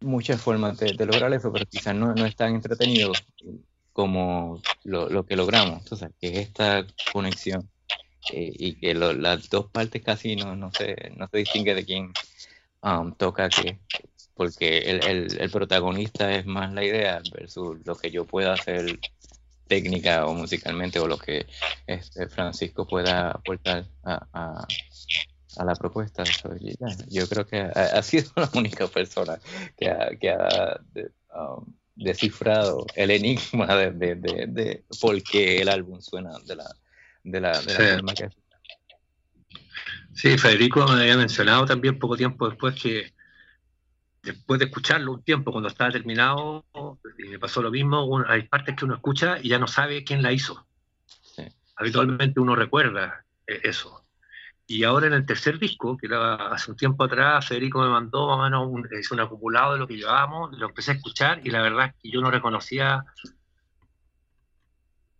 muchas 0.00 0.40
formas 0.40 0.78
de, 0.78 0.94
lograr 1.04 1.32
eso, 1.32 1.52
pero 1.52 1.66
quizás 1.66 1.94
no 1.94 2.26
es 2.26 2.36
tan 2.36 2.54
entretenido 2.54 3.12
como 3.96 4.60
lo, 4.84 5.24
que 5.24 5.36
logramos, 5.36 5.78
entonces, 5.78 6.10
que 6.20 6.28
es 6.28 6.36
esta 6.48 6.86
conexión 7.14 7.66
eh, 8.30 8.52
y 8.54 8.74
que 8.74 8.92
las 8.92 9.48
dos 9.48 9.70
partes 9.70 10.02
casi 10.02 10.36
no, 10.36 10.70
se, 10.70 11.14
no 11.16 11.26
se 11.28 11.38
distingue 11.38 11.74
de 11.74 11.86
quién 11.86 12.12
um, 12.82 13.14
toca 13.14 13.48
qué, 13.48 13.78
porque 14.34 14.80
el, 14.80 15.50
protagonista 15.50 16.30
es 16.34 16.44
más 16.44 16.74
la 16.74 16.84
idea 16.84 17.22
versus 17.32 17.78
lo 17.86 17.96
que 17.96 18.10
yo 18.10 18.26
pueda 18.26 18.52
hacer 18.52 19.00
técnica 19.66 20.26
o 20.26 20.34
musicalmente 20.34 21.00
o 21.00 21.06
lo 21.06 21.16
que 21.16 21.46
este 21.86 22.28
Francisco 22.28 22.86
pueda 22.86 23.30
aportar 23.30 23.86
a, 24.04 24.26
a, 24.34 24.66
a 25.56 25.64
la 25.64 25.74
propuesta. 25.74 26.22
yo 27.08 27.26
creo 27.30 27.46
que 27.46 27.60
ha, 27.60 27.70
ha, 27.70 28.02
sido 28.02 28.30
la 28.36 28.50
única 28.52 28.88
persona 28.88 29.38
que 29.74 29.88
ha, 29.88 30.10
que 30.20 30.30
ha 30.32 30.80
um, 31.34 31.64
descifrado 31.96 32.86
el 32.94 33.10
enigma 33.10 33.74
de, 33.74 33.90
de, 33.90 34.14
de, 34.14 34.46
de, 34.46 34.84
por 35.00 35.20
qué 35.22 35.62
el 35.62 35.68
álbum 35.68 36.00
suena 36.00 36.38
de 36.44 36.56
la, 36.56 36.76
de 37.24 37.40
la, 37.40 37.60
de 37.60 37.74
la 37.74 37.80
sí. 37.80 37.86
forma 37.94 38.14
que 38.14 38.28
Sí, 40.16 40.38
Federico 40.38 40.86
me 40.86 41.02
había 41.02 41.16
mencionado 41.18 41.66
también 41.66 41.98
poco 41.98 42.16
tiempo 42.16 42.48
después 42.48 42.80
que 42.80 43.12
después 44.22 44.58
de 44.58 44.64
escucharlo 44.64 45.12
un 45.12 45.22
tiempo, 45.22 45.52
cuando 45.52 45.68
estaba 45.68 45.90
terminado, 45.90 46.64
y 47.18 47.28
me 47.28 47.38
pasó 47.38 47.62
lo 47.62 47.70
mismo, 47.70 48.24
hay 48.26 48.42
partes 48.42 48.74
que 48.74 48.84
uno 48.84 48.94
escucha 48.94 49.38
y 49.40 49.50
ya 49.50 49.58
no 49.58 49.68
sabe 49.68 50.04
quién 50.04 50.22
la 50.22 50.32
hizo. 50.32 50.66
Sí. 51.22 51.44
Habitualmente 51.76 52.40
uno 52.40 52.56
recuerda 52.56 53.24
eh, 53.46 53.60
eso. 53.62 54.05
Y 54.68 54.82
ahora 54.82 55.06
en 55.06 55.12
el 55.12 55.26
tercer 55.26 55.58
disco, 55.58 55.96
que 55.96 56.06
era 56.06 56.34
hace 56.48 56.72
un 56.72 56.76
tiempo 56.76 57.04
atrás, 57.04 57.46
Federico 57.46 57.80
me 57.80 57.88
mandó 57.88 58.26
más 58.26 58.38
o 58.38 58.42
menos 58.42 58.66
un, 58.68 58.88
es 58.90 59.10
un 59.12 59.20
acumulado 59.20 59.74
de 59.74 59.78
lo 59.78 59.86
que 59.86 59.96
llevábamos, 59.96 60.56
lo 60.58 60.66
empecé 60.66 60.90
a 60.90 60.94
escuchar 60.94 61.40
y 61.44 61.50
la 61.50 61.62
verdad 61.62 61.86
es 61.86 62.02
que 62.02 62.10
yo 62.10 62.20
no 62.20 62.30
reconocía 62.30 63.04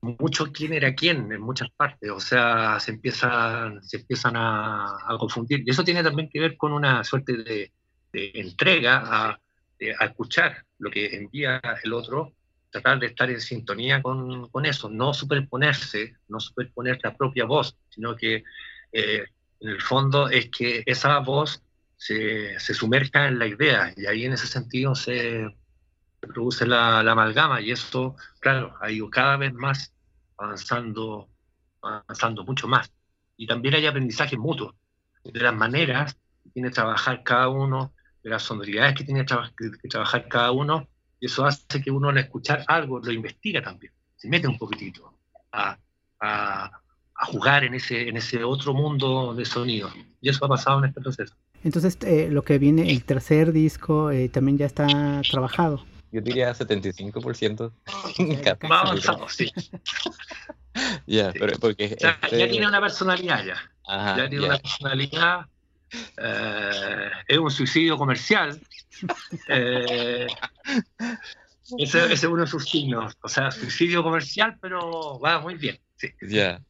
mucho 0.01 0.53
quién 0.53 0.73
era 0.73 0.95
quién 0.95 1.33
en 1.33 1.41
muchas 1.41 1.71
partes, 1.71 2.11
o 2.11 2.21
sea, 2.21 2.79
se 2.81 2.93
empiezan, 2.93 3.83
se 3.83 3.99
empiezan 3.99 4.37
a, 4.37 4.97
a 5.07 5.19
confundir. 5.19 5.63
Y 5.65 5.71
eso 5.71 5.85
tiene 5.85 6.03
también 6.03 6.29
que 6.29 6.41
ver 6.41 6.57
con 6.57 6.73
una 6.73 7.05
suerte 7.05 7.37
de, 7.37 7.73
de 8.13 8.31
entrega 8.35 9.03
a, 9.05 9.41
de, 9.79 9.95
a, 9.99 10.07
escuchar 10.07 10.65
lo 10.79 10.91
que 10.91 11.17
envía 11.17 11.61
el 11.83 11.93
otro, 11.93 12.35
tratar 12.71 12.99
de 12.99 13.07
estar 13.07 13.31
en 13.31 13.41
sintonía 13.41 14.03
con, 14.03 14.49
con 14.51 14.67
eso, 14.67 14.89
no 14.89 15.15
superponerse, 15.15 16.17
no 16.29 16.41
superponer 16.41 16.99
la 17.03 17.17
propia 17.17 17.45
voz, 17.45 17.77
sino 17.89 18.17
que 18.17 18.43
eh, 18.93 19.25
en 19.61 19.69
el 19.69 19.81
fondo 19.81 20.29
es 20.29 20.51
que 20.51 20.83
esa 20.87 21.19
voz 21.19 21.63
se, 21.97 22.59
se, 22.61 22.75
sumerja 22.75 23.29
en 23.29 23.39
la 23.39 23.47
idea 23.47 23.93
y 23.97 24.07
ahí 24.07 24.25
en 24.25 24.35
ese 24.35 24.47
sentido 24.47 24.95
se 24.95 25.47
produce 26.21 26.67
la, 26.67 27.03
la 27.03 27.13
amalgama 27.13 27.61
y 27.61 27.71
eso, 27.71 28.17
claro, 28.41 28.75
ha 28.81 28.91
ido 28.91 29.09
cada 29.11 29.37
vez 29.37 29.55
más 29.55 29.93
avanzando, 30.37 31.29
avanzando 31.83 32.45
mucho 32.45 32.69
más. 32.69 32.91
Y 33.37 33.47
también 33.47 33.75
hay 33.75 33.87
aprendizaje 33.87 34.37
mutuo 34.37 34.75
de 35.25 35.41
las 35.41 35.55
maneras 35.55 36.17
que 36.43 36.51
tiene 36.51 36.69
que 36.69 36.75
trabajar 36.75 37.23
cada 37.23 37.49
uno, 37.49 37.93
de 38.23 38.31
las 38.31 38.43
sonoridades 38.43 38.95
que 38.95 39.05
tiene 39.05 39.21
que, 39.21 39.27
tra 39.27 39.53
que 39.57 39.89
trabajar 39.89 40.29
cada 40.29 40.51
uno, 40.51 40.89
y 41.21 41.27
eso 41.27 41.45
hace 41.45 41.81
que 41.83 41.91
uno 41.91 42.09
al 42.09 42.19
escuchar 42.19 42.65
algo 42.67 42.99
lo 43.01 43.13
investiga 43.13 43.63
también, 43.63 43.93
se 44.17 44.29
mete 44.29 44.47
un 44.49 44.59
poquitito 44.59 45.19
a, 45.53 45.79
a 46.21 46.81
a 47.19 47.27
jugar 47.27 47.65
en 47.65 47.75
ese, 47.75 48.09
en 48.09 48.17
ese 48.17 48.45
otro 48.45 48.75
mundo 48.75 49.35
de 49.35 49.45
sonido. 49.45 49.91
Y 50.21 50.29
eso 50.29 50.45
ha 50.45 50.49
pasado 50.49 50.81
en 50.81 50.87
este 50.87 51.01
proceso. 51.01 51.35
Entonces, 51.65 51.99
eh, 52.03 52.29
lo 52.31 52.43
que 52.43 52.59
viene, 52.59 52.91
el 52.91 53.05
tercer 53.05 53.53
disco, 53.53 54.11
eh, 54.11 54.29
también 54.29 54.59
ya 54.59 54.67
está 54.67 54.87
trabajado. 55.31 55.85
Yo 56.13 56.21
diría 56.21 56.55
75%. 56.55 57.73
Más 58.69 58.85
avanzado, 58.85 59.29
sí. 59.29 59.51
Ya, 60.75 61.01
yeah, 61.07 61.33
sí. 61.33 61.39
pero 61.39 61.59
porque... 61.59 61.95
O 61.97 61.99
sea, 61.99 62.19
este... 62.23 62.39
Ya 62.39 62.49
tiene 62.51 62.69
una 62.69 62.83
personalidad 62.83 63.43
ya. 63.47 63.57
Ajá, 63.87 64.19
ya 64.19 64.29
tiene 64.29 64.45
yeah. 64.45 64.49
una 64.49 64.59
personalidad. 64.59 65.47
Eh, 66.19 67.11
es 67.29 67.39
un 67.39 67.51
suicidio 67.51 67.97
comercial. 67.97 68.61
Eh, 69.49 70.27
ese, 71.79 72.05
ese, 72.05 72.13
es 72.13 72.25
uno 72.25 72.43
de 72.43 72.47
sus 72.47 72.65
signos. 72.65 73.15
O 73.23 73.29
sea, 73.29 73.51
suicidio 73.51 74.03
comercial, 74.03 74.57
pero 74.61 75.19
va 75.19 75.41
muy 75.41 75.55
bien. 75.55 75.79
Sí. 75.97 76.09
Ya. 76.23 76.29
Yeah. 76.29 76.63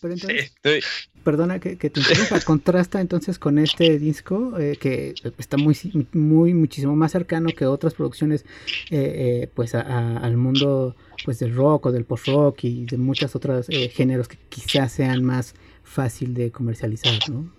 Pero 0.00 0.14
entonces, 0.14 0.44
Estoy... 0.44 0.80
perdona 1.24 1.58
que, 1.58 1.78
que, 1.78 1.90
te 1.90 2.00
interrumpa, 2.00 2.40
contrasta 2.40 3.00
entonces 3.00 3.38
con 3.38 3.58
este 3.58 3.98
disco 3.98 4.58
eh, 4.58 4.76
que 4.78 5.14
está 5.38 5.56
muy, 5.56 5.76
muy, 6.12 6.54
muchísimo 6.54 6.94
más 6.94 7.12
cercano 7.12 7.50
que 7.56 7.66
otras 7.66 7.94
producciones, 7.94 8.44
eh, 8.90 9.42
eh, 9.44 9.50
pues 9.54 9.74
a, 9.74 9.80
a, 9.80 10.18
al 10.18 10.36
mundo 10.36 10.94
pues 11.24 11.38
del 11.38 11.54
rock 11.54 11.86
o 11.86 11.92
del 11.92 12.04
post 12.04 12.28
rock 12.28 12.64
y 12.64 12.84
de 12.86 12.98
muchas 12.98 13.34
otras 13.34 13.68
eh, 13.68 13.88
géneros 13.88 14.28
que 14.28 14.36
quizás 14.48 14.92
sean 14.92 15.24
más 15.24 15.54
fácil 15.82 16.34
de 16.34 16.50
comercializar, 16.50 17.14
¿no? 17.30 17.52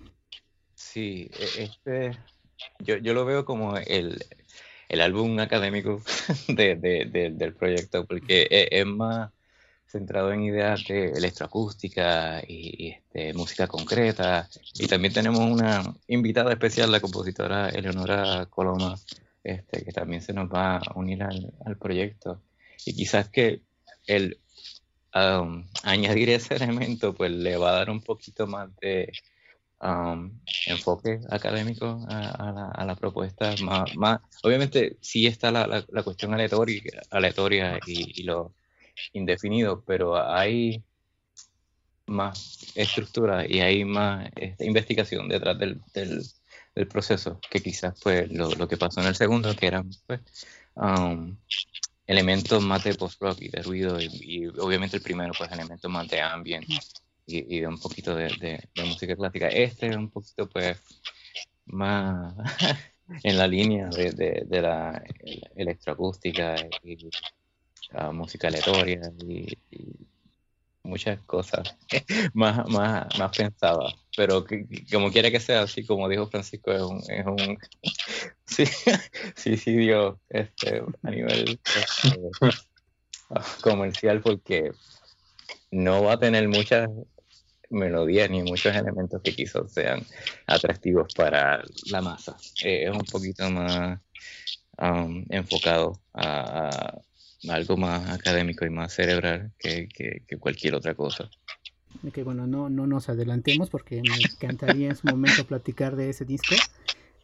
Sí, 0.74 1.30
e, 1.38 1.64
este, 1.64 2.18
yo, 2.80 2.96
yo 2.96 3.14
lo 3.14 3.24
veo 3.24 3.44
como 3.44 3.76
el, 3.76 4.24
el 4.88 5.00
álbum 5.00 5.38
académico 5.40 6.02
de, 6.48 6.76
de, 6.76 7.04
de, 7.06 7.30
del 7.30 7.54
proyecto, 7.54 8.06
porque 8.06 8.46
es, 8.50 8.68
es 8.70 8.86
más 8.86 9.30
centrado 9.88 10.32
en 10.32 10.42
ideas 10.42 10.84
de 10.86 11.12
electroacústica 11.12 12.42
y, 12.46 12.86
y 12.86 12.90
este, 12.90 13.34
música 13.34 13.66
concreta. 13.66 14.48
Y 14.74 14.86
también 14.86 15.14
tenemos 15.14 15.40
una 15.40 15.82
invitada 16.06 16.52
especial, 16.52 16.92
la 16.92 17.00
compositora 17.00 17.70
Eleonora 17.70 18.46
Coloma, 18.46 18.96
este, 19.42 19.84
que 19.84 19.92
también 19.92 20.20
se 20.22 20.32
nos 20.32 20.48
va 20.48 20.76
a 20.76 20.92
unir 20.94 21.22
al, 21.22 21.76
proyecto. 21.78 22.42
Y 22.84 22.94
quizás 22.94 23.28
que 23.30 23.62
el 24.06 24.38
um, 25.14 25.66
añadir 25.82 26.30
ese 26.30 26.56
elemento 26.56 27.14
pues 27.14 27.30
le 27.30 27.56
va 27.56 27.70
a 27.70 27.74
dar 27.74 27.90
un 27.90 28.02
poquito 28.02 28.46
más 28.46 28.68
de 28.76 29.10
um, 29.80 30.38
enfoque 30.66 31.20
académico 31.30 32.04
a, 32.08 32.84
la, 32.84 32.94
propuesta. 32.94 33.54
Más, 33.96 34.20
obviamente 34.42 34.98
sí 35.00 35.26
está 35.26 35.50
la, 35.50 35.82
cuestión 36.04 36.34
aleatoria, 36.34 36.82
aleatoria 37.10 37.80
y, 37.86 38.20
y 38.20 38.24
lo 38.24 38.52
indefinido, 39.12 39.82
pero 39.86 40.16
hay 40.16 40.82
más 42.08 42.72
estructura 42.74 43.46
y 43.46 43.60
hay 43.60 43.84
más 43.84 44.30
este, 44.36 44.66
investigación 44.66 45.28
detrás 45.28 45.58
del, 45.58 45.80
proceso 46.88 47.40
que 47.50 47.60
quizás 47.60 47.98
pues 48.00 48.30
lo, 48.30 48.68
que 48.68 48.76
pasó 48.76 49.00
en 49.00 49.08
el 49.08 49.16
segundo, 49.16 49.54
que 49.56 49.66
eran 49.66 49.90
pues, 50.06 50.20
um, 50.76 51.36
elementos 52.06 52.62
más 52.62 52.84
de 52.84 52.94
post-rock 52.94 53.42
y 53.42 53.48
de 53.48 53.62
ruido 53.62 53.98
y, 54.00 54.46
obviamente 54.46 54.98
el 54.98 55.02
primero 55.02 55.32
pues 55.36 55.50
elementos 55.50 55.90
más 55.90 56.06
de 56.08 56.20
ambient 56.20 56.68
y, 57.26 57.60
de 57.60 57.66
un 57.66 57.80
poquito 57.80 58.14
de, 58.14 58.60
música 58.76 59.16
clásica. 59.16 59.48
Este 59.48 59.88
es 59.88 59.96
un 59.96 60.08
poquito 60.08 60.48
pues 60.48 60.80
más 61.66 62.32
en 63.24 63.36
la 63.36 63.48
línea 63.48 63.88
de, 63.88 64.44
de 64.46 64.62
la 64.62 65.02
electroacústica 65.56 66.54
y 66.84 66.96
música 68.12 68.48
aleatoria 68.48 69.00
y, 69.26 69.56
muchas 70.84 71.20
cosas 71.26 71.76
más, 72.32 72.66
más, 72.68 73.06
más 73.18 73.36
pensadas. 73.36 73.94
Pero 74.16 74.44
que, 74.44 74.66
como 74.90 75.12
quiera 75.12 75.30
que 75.30 75.38
sea, 75.38 75.62
así 75.62 75.84
como 75.84 76.08
dijo 76.08 76.28
Francisco, 76.28 76.72
es 76.72 76.82
un, 76.82 77.02
es 77.08 77.26
un 77.26 77.58
sí, 78.46 78.64
sí, 79.36 79.56
sí, 79.56 79.76
dio 79.76 80.20
este, 80.30 80.82
a 81.02 81.10
nivel 81.10 81.60
este, 81.64 82.30
comercial 83.60 84.22
porque 84.22 84.72
no 85.70 86.04
va 86.04 86.14
a 86.14 86.18
tener 86.18 86.48
muchas 86.48 86.88
melodía 87.70 88.26
ni 88.28 88.42
muchos 88.42 88.74
elementos 88.74 89.20
que 89.22 89.34
quizás 89.34 89.70
sean 89.72 90.04
atractivos 90.46 91.12
para 91.14 91.62
la 91.90 92.00
masa. 92.00 92.36
Eh, 92.64 92.84
es 92.84 92.90
un 92.90 93.04
poquito 93.04 93.50
más 93.50 94.00
um, 94.78 95.24
enfocado 95.28 96.00
a, 96.14 96.96
algo 97.48 97.76
más 97.76 98.08
académico 98.10 98.64
y 98.64 98.70
más 98.70 98.92
cerebral 98.92 99.52
que, 99.58 99.88
cualquier 100.40 100.74
otra 100.74 100.94
cosa. 100.94 101.30
Ok, 102.06 102.18
bueno, 102.24 102.46
no, 102.46 102.68
no 102.68 102.86
nos 102.86 103.08
adelantemos 103.08 103.70
porque 103.70 104.02
me 104.02 104.16
encantaría 104.16 104.88
en 104.88 104.96
su 104.96 105.06
momento 105.06 105.44
platicar 105.46 105.96
de 105.96 106.10
ese 106.10 106.24
disco. 106.24 106.54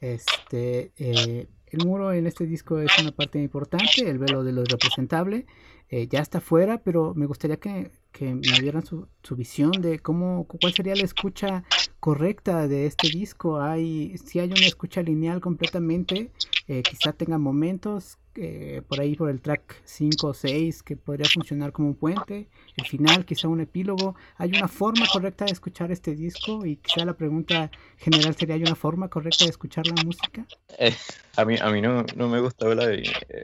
Este, 0.01 0.93
eh, 0.97 1.47
el 1.67 1.87
muro 1.87 2.13
en 2.13 2.27
este 2.27 2.47
disco 2.47 2.79
es 2.79 2.91
una 3.01 3.13
parte 3.13 3.41
importante, 3.41 4.09
el 4.09 4.19
velo 4.19 4.45
de 4.45 4.53
lo 4.53 4.65
representable. 4.65 5.47
Eh, 5.91 6.09
ya 6.09 6.21
está 6.21 6.41
fuera, 6.41 6.83
pero 6.83 7.15
me 7.15 7.27
gustaría 7.27 7.59
que, 7.59 7.91
que 8.11 8.35
me 8.35 8.61
dieran 8.61 8.85
su, 8.85 9.07
su, 9.23 9.37
visión 9.37 9.71
de 9.73 9.99
cómo, 9.99 10.47
cuál 10.47 10.73
sería 10.73 10.95
la 10.95 11.05
escucha 11.05 11.65
correcta 12.01 12.69
de 12.69 12.87
este 12.87 13.09
disco. 13.09 13.61
Hay, 13.61 14.17
si 14.19 14.41
hay 14.41 14.49
una 14.49 14.67
escucha 14.67 15.03
lineal 15.03 15.41
completamente, 15.41 16.31
eh, 16.69 16.83
quizá 16.83 17.13
tenga 17.13 17.39
momentos 17.39 18.19
eh, 18.37 18.83
por 18.89 19.01
ahí 19.01 19.15
por 19.15 19.31
el 19.31 19.41
track 19.41 19.83
5 19.85 20.27
o 20.27 20.35
6 20.35 20.83
que 20.83 20.97
podría 20.97 21.29
funcionar 21.29 21.73
como 21.73 21.89
un 21.89 21.95
puente, 21.95 22.49
el 22.77 22.87
final 22.87 23.25
quizá 23.25 23.49
un 23.49 23.61
epílogo. 23.61 24.17
¿Hay 24.37 24.51
una 24.51 24.69
forma 24.69 25.07
correcta 25.13 25.45
de 25.45 25.53
escuchar 25.53 25.93
este 25.93 26.15
disco? 26.15 26.67
Y 26.67 26.77
quizá 26.77 27.05
la 27.05 27.15
pregunta 27.15 27.71
general 27.97 28.35
sería, 28.35 28.57
¿hay 28.57 28.63
una 28.63 28.75
forma 28.75 29.09
correcta 29.09 29.45
de 29.45 29.51
escuchar 29.51 29.87
la 29.87 30.03
música? 30.05 30.47
Eh, 30.79 30.95
a 31.37 31.45
mí, 31.45 31.57
a 31.61 31.71
mí 31.71 31.81
no, 31.81 32.05
no 32.17 32.29
me 32.29 32.41
gusta 32.41 32.67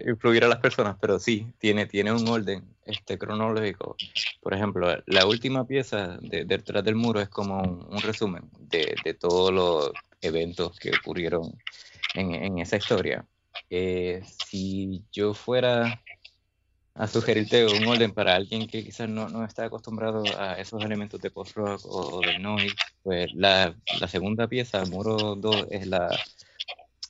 influir 0.07 0.45
a 0.45 0.49
las 0.49 0.59
personas, 0.59 0.97
pero 1.01 1.19
sí, 1.19 1.47
tiene, 1.59 1.87
tiene 1.87 2.13
un 2.13 2.27
orden 2.27 2.65
este, 2.85 3.19
cronológico. 3.19 3.97
Por 4.41 4.55
ejemplo, 4.55 4.89
la 5.07 5.27
última 5.27 5.67
pieza 5.67 6.19
de, 6.21 6.45
Detrás 6.45 6.85
del 6.85 6.97
Muro 6.97 7.21
es 7.21 7.29
como 7.29 7.63
un, 7.63 8.01
resumen 8.01 8.51
de, 8.59 8.95
de 9.05 9.15
todos 9.15 9.53
los 9.53 9.93
eventos 10.21 10.79
que 10.79 10.91
ocurrieron 10.91 11.57
en, 12.15 12.35
en 12.35 12.59
esa 12.59 12.77
historia. 12.77 13.25
Eh, 13.71 14.23
si 14.49 15.05
yo 15.13 15.33
fuera 15.33 16.03
a 16.95 17.07
sugerirte 17.07 17.65
un 17.67 17.87
orden 17.87 18.13
para 18.13 18.35
alguien 18.35 18.67
que 18.67 18.85
quizás 18.85 19.09
no, 19.09 19.29
no 19.29 19.45
está 19.45 19.65
acostumbrado 19.65 20.25
a 20.37 20.55
esos 20.55 20.85
elementos 20.85 21.21
de 21.21 21.31
post-rock 21.31 21.81
o, 21.85 22.21
de 22.21 22.39
noise, 22.39 22.75
pues 23.03 23.33
la, 23.33 23.75
la, 24.01 24.09
segunda 24.09 24.49
pieza, 24.49 24.85
Muro 24.87 25.37
2, 25.37 25.67
es 25.71 25.87
la, 25.87 26.11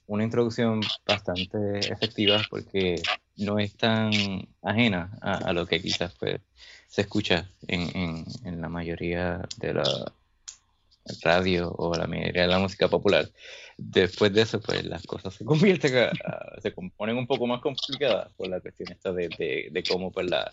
una 0.06 0.22
introducción 0.22 0.80
bastante 1.06 1.78
efectiva 1.90 2.42
porque 2.50 3.02
no 3.38 3.58
es 3.58 3.74
tan 3.76 4.12
ajena 4.62 5.18
a, 5.22 5.52
lo 5.52 5.66
que 5.66 5.80
quizás 5.80 6.14
pues, 6.20 6.40
se 6.86 7.00
escucha 7.00 7.50
en, 7.66 7.96
en, 7.96 8.24
en 8.44 8.60
la 8.60 8.68
mayoría 8.68 9.40
de 9.56 9.74
la 9.74 10.12
radio 11.22 11.72
o 11.72 11.94
la 11.94 12.06
mayoría 12.06 12.42
de 12.42 12.48
la 12.48 12.58
música 12.58 12.88
popular. 12.88 13.28
Después 13.76 14.32
de 14.32 14.42
eso, 14.42 14.60
pues 14.60 14.84
las 14.84 15.06
cosas 15.06 15.34
se 15.34 15.44
convierten, 15.44 16.10
se 16.62 16.72
componen 16.72 17.16
un 17.16 17.26
poco 17.26 17.46
más 17.46 17.60
complicadas 17.60 18.32
por 18.34 18.48
la 18.48 18.60
cuestión 18.60 18.92
esta 18.92 19.12
de, 19.12 19.84
cómo 19.88 20.12
pues 20.12 20.28
la, 20.28 20.52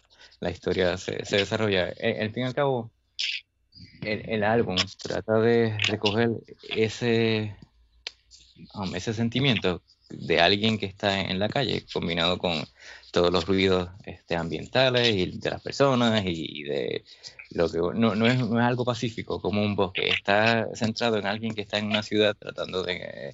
historia 0.50 0.98
se, 0.98 1.24
desarrolla. 1.30 1.94
En, 1.98 2.34
fin 2.34 2.44
y 2.44 2.46
al 2.46 2.56
cabo, 2.56 2.92
el, 4.02 4.30
el, 4.30 4.44
álbum 4.44 4.78
trata 5.02 5.40
de 5.40 5.78
recoger 5.80 6.30
ese, 6.70 7.56
um, 8.76 8.96
ese 8.96 9.14
sentimiento 9.14 9.82
de 10.10 10.40
alguien 10.40 10.78
que 10.78 10.86
está 10.86 11.20
en 11.20 11.40
la 11.40 11.50
calle, 11.50 11.86
combinado 11.92 12.38
con 12.38 12.64
todos 13.12 13.32
los 13.32 13.46
ruidos 13.46 13.90
este, 14.06 14.36
ambientales 14.36 15.16
y 15.16 15.38
de 15.38 15.50
las 15.50 15.62
personas 15.62 16.24
y 16.26 16.64
de 16.64 17.04
lo 17.52 17.70
que 17.70 17.78
no, 17.78 18.16
no, 18.16 18.28
es, 18.28 18.38
no 18.40 18.60
es 18.60 18.66
algo 18.66 18.86
pacífico 18.86 19.42
como 19.42 19.62
un 19.62 19.76
bosque, 19.76 20.10
está 20.10 20.68
centrado 20.76 21.18
en 21.18 21.26
alguien 21.26 21.56
que 21.56 21.62
está 21.62 21.78
en 21.78 21.88
una 21.88 22.04
ciudad 22.04 22.36
tratando 22.38 22.84
de 22.84 22.96
eh, 22.98 23.32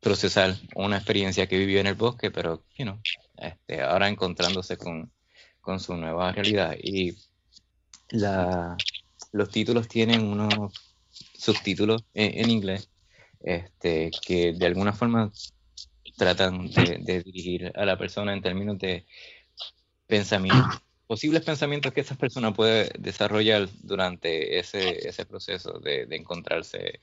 procesar 0.00 0.54
una 0.74 0.96
experiencia 0.96 1.46
que 1.46 1.58
vivió 1.58 1.80
en 1.80 1.88
el 1.88 1.94
bosque, 1.94 2.30
pero 2.30 2.64
you 2.76 2.84
know, 2.84 2.98
este, 3.36 3.82
ahora 3.82 4.08
encontrándose 4.08 4.76
con, 4.76 5.12
con 5.60 5.80
su 5.80 5.96
nueva 5.96 6.32
realidad. 6.32 6.76
Y 6.80 7.16
la, 8.10 8.76
los 9.32 9.50
títulos 9.50 9.88
tienen 9.88 10.24
unos 10.24 10.72
subtítulos 11.34 12.04
en, 12.14 12.50
inglés 12.50 12.90
este, 13.40 14.10
que 14.26 14.52
de 14.52 14.66
alguna 14.66 14.92
forma 14.92 15.30
tratan 16.18 16.68
de, 16.70 17.22
dirigir 17.22 17.72
a 17.74 17.86
la 17.86 17.96
persona 17.96 18.34
en 18.34 18.42
términos 18.42 18.78
de 18.78 19.06
pensamiento, 20.06 20.82
posibles 21.06 21.42
pensamientos 21.42 21.92
que 21.92 22.02
esa 22.02 22.16
persona 22.16 22.52
puede 22.52 22.90
desarrollar 22.98 23.68
durante 23.82 24.58
ese, 24.58 25.08
ese 25.08 25.24
proceso 25.24 25.78
de, 25.78 26.06
encontrarse 26.10 27.00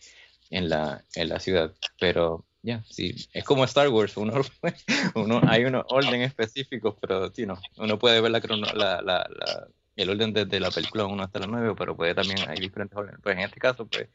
en 0.52 0.70
la, 0.70 1.04
la 1.16 1.40
ciudad. 1.40 1.74
Pero 2.00 2.46
ya, 2.62 2.84
sí, 2.90 3.16
es 3.34 3.44
como 3.44 3.64
Star 3.64 3.90
Wars, 3.90 4.18
uno, 4.18 4.42
uno, 5.16 5.42
hay 5.48 5.64
unos 5.64 5.86
orden 5.90 6.22
específicos, 6.22 6.96
pero 7.00 7.34
sí, 7.34 7.46
no, 7.46 7.60
uno 7.78 7.98
puede 7.98 8.22
ver 8.22 8.32
la, 8.32 8.40
la, 8.76 9.02
la, 9.02 9.68
el 9.96 10.10
orden 10.10 10.34
desde 10.34 10.60
la 10.60 10.72
película 10.72 11.06
1 11.06 11.24
hasta 11.24 11.40
la 11.40 11.48
9, 11.48 11.74
pero 11.78 11.96
puede 11.96 12.14
también, 12.14 12.40
hay 12.50 12.58
diferentes 12.58 12.98
órdenes. 12.98 13.22
Pues 13.24 13.38
en 13.38 13.44
este 13.44 13.60
caso, 13.60 13.88
pues 13.88 14.10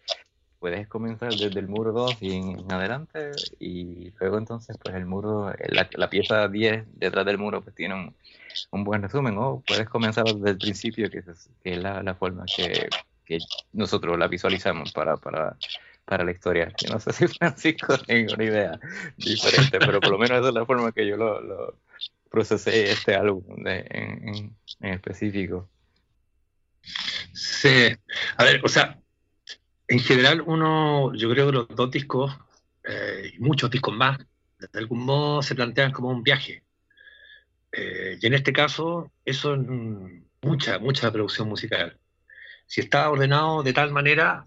puedes 0.60 0.86
comenzar 0.88 1.30
desde 1.30 1.58
el 1.58 1.68
muro 1.68 1.90
2 1.92 2.18
y 2.20 2.34
en 2.34 2.70
adelante 2.70 3.32
y 3.58 4.10
luego 4.20 4.38
entonces 4.38 4.76
pues 4.80 4.94
el 4.94 5.06
muro, 5.06 5.52
la, 5.68 6.10
pieza 6.10 6.46
10 6.48 6.84
detrás 6.92 7.24
del 7.24 7.38
muro 7.38 7.62
pues 7.62 7.74
tiene 7.74 7.94
un, 7.94 8.14
un, 8.70 8.84
buen 8.84 9.02
resumen 9.02 9.36
o 9.38 9.64
puedes 9.66 9.88
comenzar 9.88 10.24
desde 10.26 10.50
el 10.50 10.58
principio 10.58 11.10
que 11.10 11.18
es, 11.18 11.48
que 11.64 11.72
es 11.72 11.78
la, 11.78 12.14
forma 12.14 12.44
que, 12.44 12.88
nosotros 13.72 14.18
la 14.18 14.28
visualizamos 14.28 14.92
para, 14.92 15.16
para, 15.16 15.56
para 16.04 16.24
la 16.24 16.32
historia. 16.32 16.72
Yo 16.82 16.92
no 16.92 17.00
sé 17.00 17.12
si 17.12 17.26
Francisco 17.28 17.96
tiene 18.06 18.32
una 18.34 18.44
idea 18.44 18.80
diferente, 19.16 19.78
pero 19.78 20.00
por 20.00 20.10
lo 20.10 20.18
menos 20.18 20.40
esa 20.40 20.48
es 20.48 20.54
la 20.54 20.66
forma 20.66 20.92
que 20.92 21.06
yo 21.06 21.16
lo, 21.16 21.76
procesé 22.28 22.90
este 22.90 23.14
álbum 23.14 23.44
en, 23.66 24.56
en 24.80 24.92
específico. 24.92 25.68
Sí, 27.32 27.96
a 28.36 28.44
ver, 28.44 28.60
o 28.64 28.68
sea, 28.68 29.00
en 29.90 29.98
general, 29.98 30.40
uno, 30.46 31.12
yo 31.14 31.28
creo 31.30 31.46
que 31.46 31.52
los 31.52 31.68
dos 31.68 31.90
discos, 31.90 32.32
eh, 32.84 33.32
muchos 33.40 33.68
discos 33.68 33.92
más, 33.92 34.18
de 34.56 34.78
algún 34.78 35.04
modo 35.04 35.42
se 35.42 35.56
plantean 35.56 35.90
como 35.90 36.10
un 36.10 36.22
viaje. 36.22 36.62
Eh, 37.72 38.16
y 38.20 38.24
en 38.24 38.34
este 38.34 38.52
caso, 38.52 39.10
eso 39.24 39.54
es 39.54 39.60
mucha, 40.42 40.78
mucha 40.78 41.10
producción 41.10 41.48
musical. 41.48 41.98
Si 42.66 42.80
está 42.80 43.10
ordenado 43.10 43.64
de 43.64 43.72
tal 43.72 43.90
manera, 43.90 44.46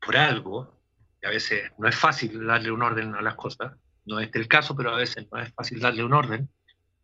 por 0.00 0.16
algo, 0.16 0.80
y 1.22 1.26
a 1.26 1.30
veces 1.30 1.70
no 1.76 1.86
es 1.86 1.94
fácil 1.94 2.46
darle 2.46 2.70
un 2.70 2.82
orden 2.82 3.14
a 3.14 3.20
las 3.20 3.34
cosas, 3.34 3.74
no 4.06 4.20
es 4.20 4.30
el 4.34 4.48
caso, 4.48 4.74
pero 4.74 4.94
a 4.94 4.96
veces 4.96 5.26
no 5.30 5.38
es 5.38 5.52
fácil 5.52 5.80
darle 5.80 6.02
un 6.02 6.14
orden, 6.14 6.48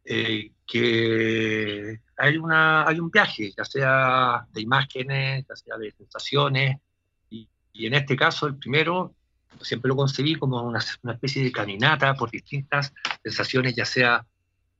eh, 0.06 0.52
que 0.66 2.00
hay, 2.16 2.36
una, 2.38 2.88
hay 2.88 2.98
un 2.98 3.10
viaje, 3.10 3.52
ya 3.54 3.66
sea 3.66 4.46
de 4.50 4.62
imágenes, 4.62 5.44
ya 5.46 5.54
sea 5.54 5.76
de 5.76 5.92
sensaciones, 5.92 6.78
y 7.74 7.86
en 7.86 7.94
este 7.94 8.16
caso, 8.16 8.46
el 8.46 8.56
primero, 8.56 9.14
siempre 9.60 9.88
lo 9.88 9.96
concebí 9.96 10.36
como 10.36 10.62
una, 10.62 10.78
especie 10.78 11.42
de 11.42 11.50
caminata 11.50 12.14
por 12.14 12.30
distintas 12.30 12.94
sensaciones, 13.22 13.74
ya 13.74 13.84
sea 13.84 14.24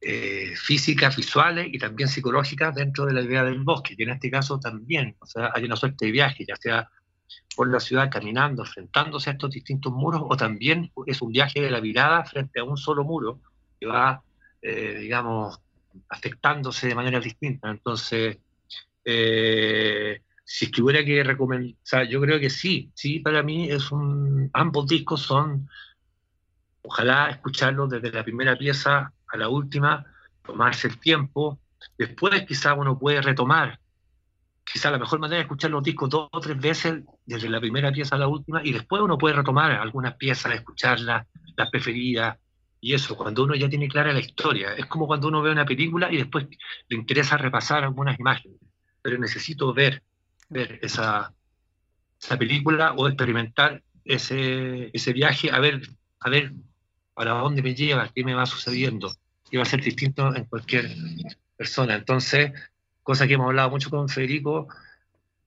eh, 0.00 0.54
físicas, 0.56 1.16
visuales 1.16 1.66
y 1.72 1.78
también 1.78 2.08
psicológicas 2.08 2.72
dentro 2.72 3.04
de 3.04 3.12
la 3.12 3.22
idea 3.22 3.42
del 3.42 3.64
bosque. 3.64 3.96
Y 3.98 4.04
en 4.04 4.10
este 4.10 4.30
caso 4.30 4.60
también, 4.60 5.16
o 5.18 5.26
sea, 5.26 5.50
hay 5.52 5.64
una 5.64 5.74
suerte 5.74 6.06
de 6.06 6.12
viaje, 6.12 6.44
ya 6.46 6.54
sea 6.54 6.88
por 7.56 7.68
la 7.68 7.80
ciudad 7.80 8.10
caminando, 8.10 8.62
enfrentándose 8.62 9.30
a 9.30 9.32
estos 9.32 9.50
distintos 9.50 9.92
muros, 9.92 10.22
o 10.24 10.36
también 10.36 10.92
es 11.06 11.20
un 11.20 11.32
viaje 11.32 11.60
de 11.60 11.70
la 11.70 11.80
mirada 11.80 12.24
frente 12.24 12.60
a 12.60 12.64
un 12.64 12.76
solo 12.76 13.02
muro 13.02 13.40
que 13.80 13.86
va, 13.86 14.22
eh, 14.62 14.98
digamos, 15.00 15.58
afectándose 16.10 16.86
de 16.86 16.94
manera 16.94 17.18
distinta. 17.18 17.70
Entonces, 17.70 18.38
eh, 19.04 20.20
si 20.44 20.70
tuviera 20.70 21.04
que 21.04 21.24
recomendar, 21.24 21.74
o 21.74 21.86
sea, 21.86 22.04
yo 22.04 22.20
creo 22.20 22.38
que 22.38 22.50
sí, 22.50 22.92
sí, 22.94 23.20
para 23.20 23.42
mí 23.42 23.70
es 23.70 23.90
un, 23.90 24.50
ambos 24.52 24.86
discos 24.86 25.22
son, 25.22 25.68
ojalá 26.82 27.30
escucharlos 27.30 27.88
desde 27.88 28.12
la 28.12 28.22
primera 28.22 28.56
pieza 28.56 29.12
a 29.26 29.36
la 29.36 29.48
última, 29.48 30.04
tomarse 30.44 30.88
el 30.88 31.00
tiempo, 31.00 31.58
después 31.96 32.44
quizá 32.46 32.74
uno 32.74 32.98
puede 32.98 33.22
retomar, 33.22 33.80
quizá 34.64 34.90
la 34.90 34.98
mejor 34.98 35.18
manera 35.18 35.40
es 35.40 35.44
escuchar 35.44 35.70
los 35.70 35.82
discos 35.82 36.10
dos 36.10 36.28
o 36.30 36.40
tres 36.40 36.60
veces, 36.60 37.02
desde 37.24 37.48
la 37.48 37.60
primera 37.60 37.90
pieza 37.90 38.16
a 38.16 38.18
la 38.18 38.28
última, 38.28 38.62
y 38.62 38.72
después 38.72 39.00
uno 39.00 39.16
puede 39.16 39.34
retomar 39.34 39.72
algunas 39.72 40.14
piezas, 40.14 40.54
escucharlas, 40.54 41.26
las 41.56 41.70
preferidas, 41.70 42.38
y 42.80 42.92
eso, 42.92 43.16
cuando 43.16 43.44
uno 43.44 43.54
ya 43.54 43.66
tiene 43.70 43.88
clara 43.88 44.12
la 44.12 44.20
historia, 44.20 44.74
es 44.74 44.84
como 44.84 45.06
cuando 45.06 45.28
uno 45.28 45.40
ve 45.40 45.50
una 45.50 45.64
película 45.64 46.12
y 46.12 46.18
después 46.18 46.46
le 46.88 46.96
interesa 46.98 47.38
repasar 47.38 47.82
algunas 47.82 48.20
imágenes, 48.20 48.58
pero 49.00 49.16
necesito 49.16 49.72
ver 49.72 50.02
ver 50.48 50.78
esa, 50.82 51.32
esa 52.20 52.38
película 52.38 52.92
o 52.92 53.08
experimentar 53.08 53.82
ese, 54.04 54.90
ese 54.92 55.12
viaje, 55.12 55.50
a 55.50 55.58
ver, 55.58 55.82
a 56.20 56.30
ver 56.30 56.52
para 57.14 57.32
dónde 57.32 57.62
me 57.62 57.74
lleva, 57.74 58.10
qué 58.14 58.24
me 58.24 58.34
va 58.34 58.46
sucediendo, 58.46 59.14
qué 59.50 59.56
va 59.56 59.62
a 59.62 59.66
ser 59.66 59.82
distinto 59.82 60.34
en 60.34 60.44
cualquier 60.44 60.90
persona. 61.56 61.94
Entonces, 61.94 62.52
cosa 63.02 63.26
que 63.26 63.34
hemos 63.34 63.46
hablado 63.46 63.70
mucho 63.70 63.90
con 63.90 64.08
Federico, 64.08 64.68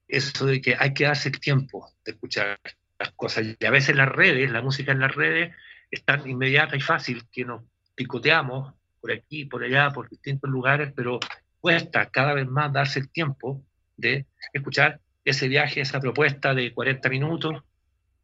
eso 0.06 0.46
de 0.46 0.60
que 0.60 0.76
hay 0.78 0.94
que 0.94 1.04
darse 1.04 1.28
el 1.28 1.38
tiempo 1.38 1.92
de 2.04 2.12
escuchar 2.12 2.58
las 2.98 3.12
cosas. 3.12 3.44
Y 3.58 3.66
a 3.66 3.70
veces 3.70 3.94
las 3.94 4.08
redes, 4.08 4.50
la 4.50 4.62
música 4.62 4.92
en 4.92 5.00
las 5.00 5.14
redes, 5.14 5.54
es 5.90 6.04
tan 6.04 6.28
inmediata 6.28 6.76
y 6.76 6.80
fácil 6.80 7.24
que 7.30 7.44
nos 7.44 7.62
picoteamos 7.94 8.74
por 9.00 9.12
aquí, 9.12 9.44
por 9.44 9.62
allá, 9.62 9.90
por 9.90 10.08
distintos 10.08 10.50
lugares, 10.50 10.92
pero 10.94 11.20
cuesta 11.60 12.08
cada 12.10 12.34
vez 12.34 12.48
más 12.48 12.72
darse 12.72 13.00
el 13.00 13.10
tiempo 13.10 13.62
de 13.98 14.24
escuchar 14.54 15.00
ese 15.24 15.48
viaje, 15.48 15.82
esa 15.82 16.00
propuesta 16.00 16.54
de 16.54 16.72
40 16.72 17.08
minutos, 17.10 17.62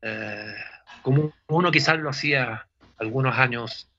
eh, 0.01 0.55
como 1.03 1.35
uno 1.49 1.71
quizás 1.71 1.99
lo 1.99 2.09
hacía 2.09 2.67
algunos 2.97 3.37
años, 3.37 3.91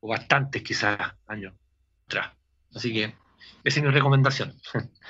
o 0.00 0.08
bastantes 0.08 0.62
quizás 0.62 0.98
años 1.26 1.54
atrás. 2.06 2.32
Así 2.74 2.92
que 2.92 3.14
esa 3.64 3.80
es 3.80 3.82
mi 3.82 3.90
recomendación. 3.90 4.54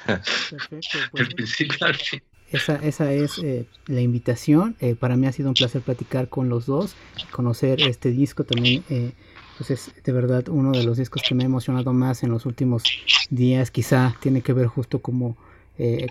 Perfecto. 0.06 0.98
Pues, 2.50 2.62
esa, 2.62 2.74
esa 2.76 3.12
es 3.12 3.38
eh, 3.38 3.66
la 3.86 4.00
invitación. 4.00 4.76
Eh, 4.80 4.96
para 4.96 5.16
mí 5.16 5.26
ha 5.26 5.32
sido 5.32 5.48
un 5.48 5.54
placer 5.54 5.82
platicar 5.82 6.28
con 6.28 6.48
los 6.48 6.66
dos, 6.66 6.96
conocer 7.30 7.80
este 7.80 8.10
disco 8.10 8.42
también. 8.42 8.82
Eh, 8.90 9.12
pues 9.56 9.70
es 9.70 9.92
de 10.02 10.12
verdad 10.12 10.48
uno 10.48 10.72
de 10.72 10.82
los 10.82 10.96
discos 10.96 11.22
que 11.22 11.34
me 11.34 11.44
ha 11.44 11.46
emocionado 11.46 11.92
más 11.92 12.24
en 12.24 12.30
los 12.30 12.46
últimos 12.46 12.82
días. 13.30 13.70
Quizá 13.70 14.16
tiene 14.20 14.42
que 14.42 14.52
ver 14.52 14.66
justo 14.66 15.00
como 15.00 15.36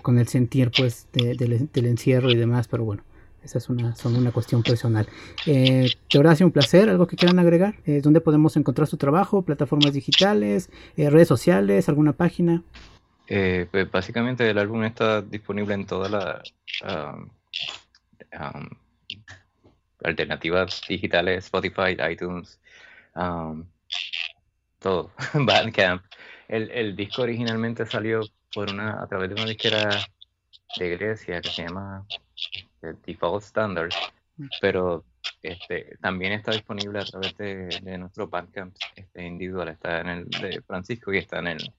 con 0.02 0.18
el 0.18 0.26
sentir 0.28 0.70
pues 0.76 1.06
del 1.12 1.86
encierro 1.86 2.30
y 2.30 2.36
demás, 2.36 2.66
pero 2.68 2.84
bueno, 2.84 3.04
esa 3.42 3.58
es 3.58 3.68
una, 3.68 3.94
son 3.96 4.16
una 4.16 4.32
cuestión 4.32 4.62
personal. 4.62 5.06
Eh, 5.46 5.88
de 6.12 6.18
verdad 6.18 6.32
ha 6.32 6.36
sido 6.36 6.48
un 6.48 6.52
placer. 6.52 6.88
¿Algo 6.88 7.06
que 7.06 7.16
quieran 7.16 7.38
agregar? 7.38 7.76
Eh, 7.86 8.00
¿Dónde 8.02 8.20
podemos 8.20 8.56
encontrar 8.56 8.86
su 8.86 8.96
trabajo? 8.96 9.42
¿Plataformas 9.42 9.92
digitales? 9.92 10.70
Eh, 10.96 11.08
¿Redes 11.08 11.28
sociales? 11.28 11.88
¿Alguna 11.88 12.12
página? 12.12 12.62
Eh, 13.28 13.66
pues 13.70 13.90
básicamente 13.90 14.48
el 14.48 14.58
álbum 14.58 14.84
está 14.84 15.22
disponible 15.22 15.74
en 15.74 15.86
todas 15.86 16.10
las 16.10 16.54
um, 16.82 17.30
um, 18.38 18.68
alternativas 20.02 20.82
digitales, 20.88 21.44
Spotify, 21.44 21.96
iTunes, 22.10 22.60
um, 23.14 23.64
todo, 24.80 25.12
Bandcamp. 25.34 26.02
El, 26.50 26.68
el 26.72 26.96
disco 26.96 27.22
originalmente 27.22 27.86
salió 27.86 28.22
por 28.52 28.72
una, 28.72 29.00
a 29.00 29.06
través 29.06 29.28
de 29.28 29.36
una 29.36 29.44
disquera 29.44 29.88
de 30.76 30.90
Grecia 30.90 31.40
que 31.40 31.48
se 31.48 31.62
llama 31.62 32.04
Default 33.06 33.44
Standard, 33.44 33.90
mm. 34.36 34.46
pero 34.60 35.04
este, 35.42 35.96
también 36.00 36.32
está 36.32 36.50
disponible 36.50 36.98
a 36.98 37.04
través 37.04 37.36
de, 37.36 37.98
nuestro 37.98 38.26
Bandcamp 38.26 38.74
este, 38.96 39.24
individual, 39.24 39.68
está 39.68 40.00
en 40.00 40.08
el 40.08 40.28
de 40.28 40.60
Francisco 40.62 41.12
y 41.12 41.18
está 41.18 41.38
en 41.38 41.46
el, 41.46 41.72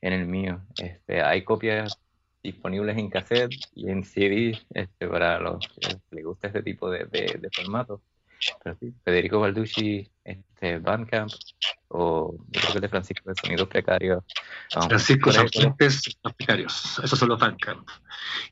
en 0.00 0.12
el 0.12 0.26
mío. 0.26 0.60
Este, 0.76 1.22
hay 1.22 1.44
copias 1.44 1.96
disponibles 2.42 2.98
en 2.98 3.10
cassette 3.10 3.54
y 3.76 3.90
en 3.90 4.02
CD 4.02 4.58
este, 4.74 5.06
para 5.06 5.38
los 5.38 5.68
que 5.68 5.98
les 6.10 6.24
gusta 6.24 6.48
este 6.48 6.64
tipo 6.64 6.90
de, 6.90 7.04
de, 7.04 7.38
de 7.40 7.50
formato. 7.52 8.02
Federico 9.04 9.40
Balducci, 9.40 10.10
este, 10.24 10.78
Bandcamp, 10.78 11.30
o 11.88 12.36
yo 12.48 12.60
creo 12.60 12.72
que 12.74 12.80
de 12.80 12.88
Francisco 12.88 13.30
de 13.30 13.34
Sonidos 13.34 13.68
Precarios. 13.68 14.24
Francisco 14.70 15.32
Sonidos 15.32 15.74
Precarios, 16.36 17.00
esos 17.02 17.18
son 17.18 17.28
los 17.28 17.38
Bandcamp. 17.38 17.88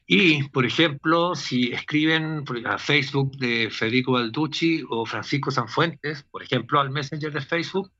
Y, 0.06 0.44
por 0.48 0.66
ejemplo, 0.66 1.34
si 1.34 1.72
escriben 1.72 2.44
a 2.66 2.78
Facebook 2.78 3.36
de 3.36 3.70
Federico 3.70 4.12
Balducci 4.12 4.84
o 4.88 5.06
Francisco 5.06 5.50
Sanfuentes, 5.50 6.22
por 6.24 6.42
ejemplo, 6.42 6.80
al 6.80 6.90
Messenger 6.90 7.32
de 7.32 7.40
Facebook, 7.40 7.90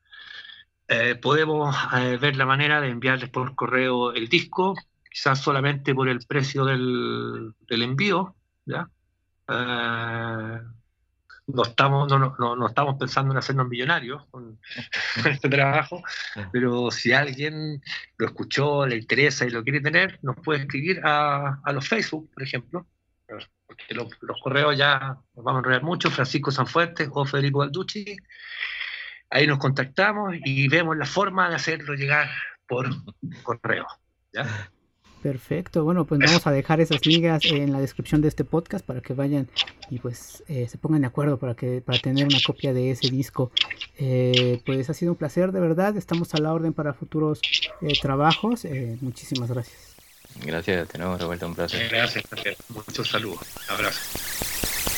eh, 0.88 1.16
podemos 1.16 1.76
eh, 1.96 2.16
ver 2.16 2.36
la 2.36 2.46
manera 2.46 2.80
de 2.80 2.88
enviarles 2.88 3.28
por 3.28 3.54
correo 3.54 4.12
el 4.12 4.28
disco, 4.28 4.74
quizás 5.10 5.40
solamente 5.40 5.94
por 5.94 6.08
el 6.08 6.20
precio 6.26 6.64
del, 6.64 7.52
del 7.68 7.82
envío, 7.82 8.34
¿ya? 8.64 8.88
Eh, 9.48 10.60
no 11.48 11.62
estamos, 11.62 12.08
no, 12.08 12.18
no, 12.18 12.56
no, 12.56 12.66
estamos 12.66 12.96
pensando 12.98 13.32
en 13.32 13.38
hacernos 13.38 13.68
millonarios 13.68 14.24
con, 14.30 14.60
este 15.24 15.48
trabajo, 15.48 16.02
pero 16.52 16.90
si 16.90 17.12
alguien 17.12 17.82
lo 18.18 18.26
escuchó, 18.26 18.86
le 18.86 18.96
interesa 18.96 19.46
y 19.46 19.50
lo 19.50 19.64
quiere 19.64 19.80
tener, 19.80 20.18
nos 20.22 20.36
puede 20.36 20.60
escribir 20.60 21.00
a, 21.04 21.60
a 21.64 21.72
los 21.72 21.88
Facebook, 21.88 22.30
por 22.32 22.42
ejemplo, 22.42 22.86
porque 23.66 23.94
los, 23.94 24.08
los, 24.20 24.40
correos 24.42 24.76
ya 24.76 25.18
nos 25.34 25.44
vamos 25.44 25.56
a 25.56 25.58
enredar 25.58 25.82
mucho, 25.82 26.10
Francisco 26.10 26.50
Sanfuentes 26.50 27.08
o 27.12 27.24
Federico 27.24 27.60
Balducci, 27.60 28.16
ahí 29.30 29.46
nos 29.46 29.58
contactamos 29.58 30.34
y 30.44 30.68
vemos 30.68 30.96
la 30.96 31.06
forma 31.06 31.48
de 31.48 31.56
hacerlo 31.56 31.94
llegar 31.94 32.28
por 32.66 32.88
correo. 33.42 33.86
¿ya? 34.32 34.70
Perfecto, 35.22 35.82
bueno, 35.82 36.04
pues 36.04 36.20
vamos 36.20 36.46
a 36.46 36.52
dejar 36.52 36.80
esas 36.80 37.04
ligas 37.04 37.44
en 37.44 37.72
la 37.72 37.80
descripción 37.80 38.20
de 38.20 38.28
este 38.28 38.44
podcast 38.44 38.84
para 38.86 39.00
que 39.00 39.14
vayan 39.14 39.48
y 39.90 39.98
pues 39.98 40.44
eh, 40.46 40.68
se 40.68 40.78
pongan 40.78 41.00
de 41.00 41.08
acuerdo 41.08 41.38
para 41.38 41.54
que 41.54 41.80
para 41.80 41.98
tener 41.98 42.26
una 42.26 42.38
copia 42.44 42.72
de 42.72 42.92
ese 42.92 43.10
disco. 43.10 43.50
Eh, 43.98 44.62
pues 44.64 44.88
ha 44.90 44.94
sido 44.94 45.12
un 45.12 45.18
placer, 45.18 45.50
de 45.50 45.60
verdad. 45.60 45.96
Estamos 45.96 46.34
a 46.34 46.38
la 46.38 46.52
orden 46.52 46.72
para 46.72 46.94
futuros 46.94 47.40
eh, 47.82 47.94
trabajos. 48.00 48.66
muchísimas 49.00 49.50
gracias. 49.50 49.96
Gracias, 50.44 50.88
tenemos 50.88 51.20
Roberto, 51.20 51.46
un 51.48 51.54
placer. 51.54 51.88
Gracias, 51.90 52.24
muchos 52.68 53.08
saludos, 53.08 53.40
abrazos. 53.68 54.97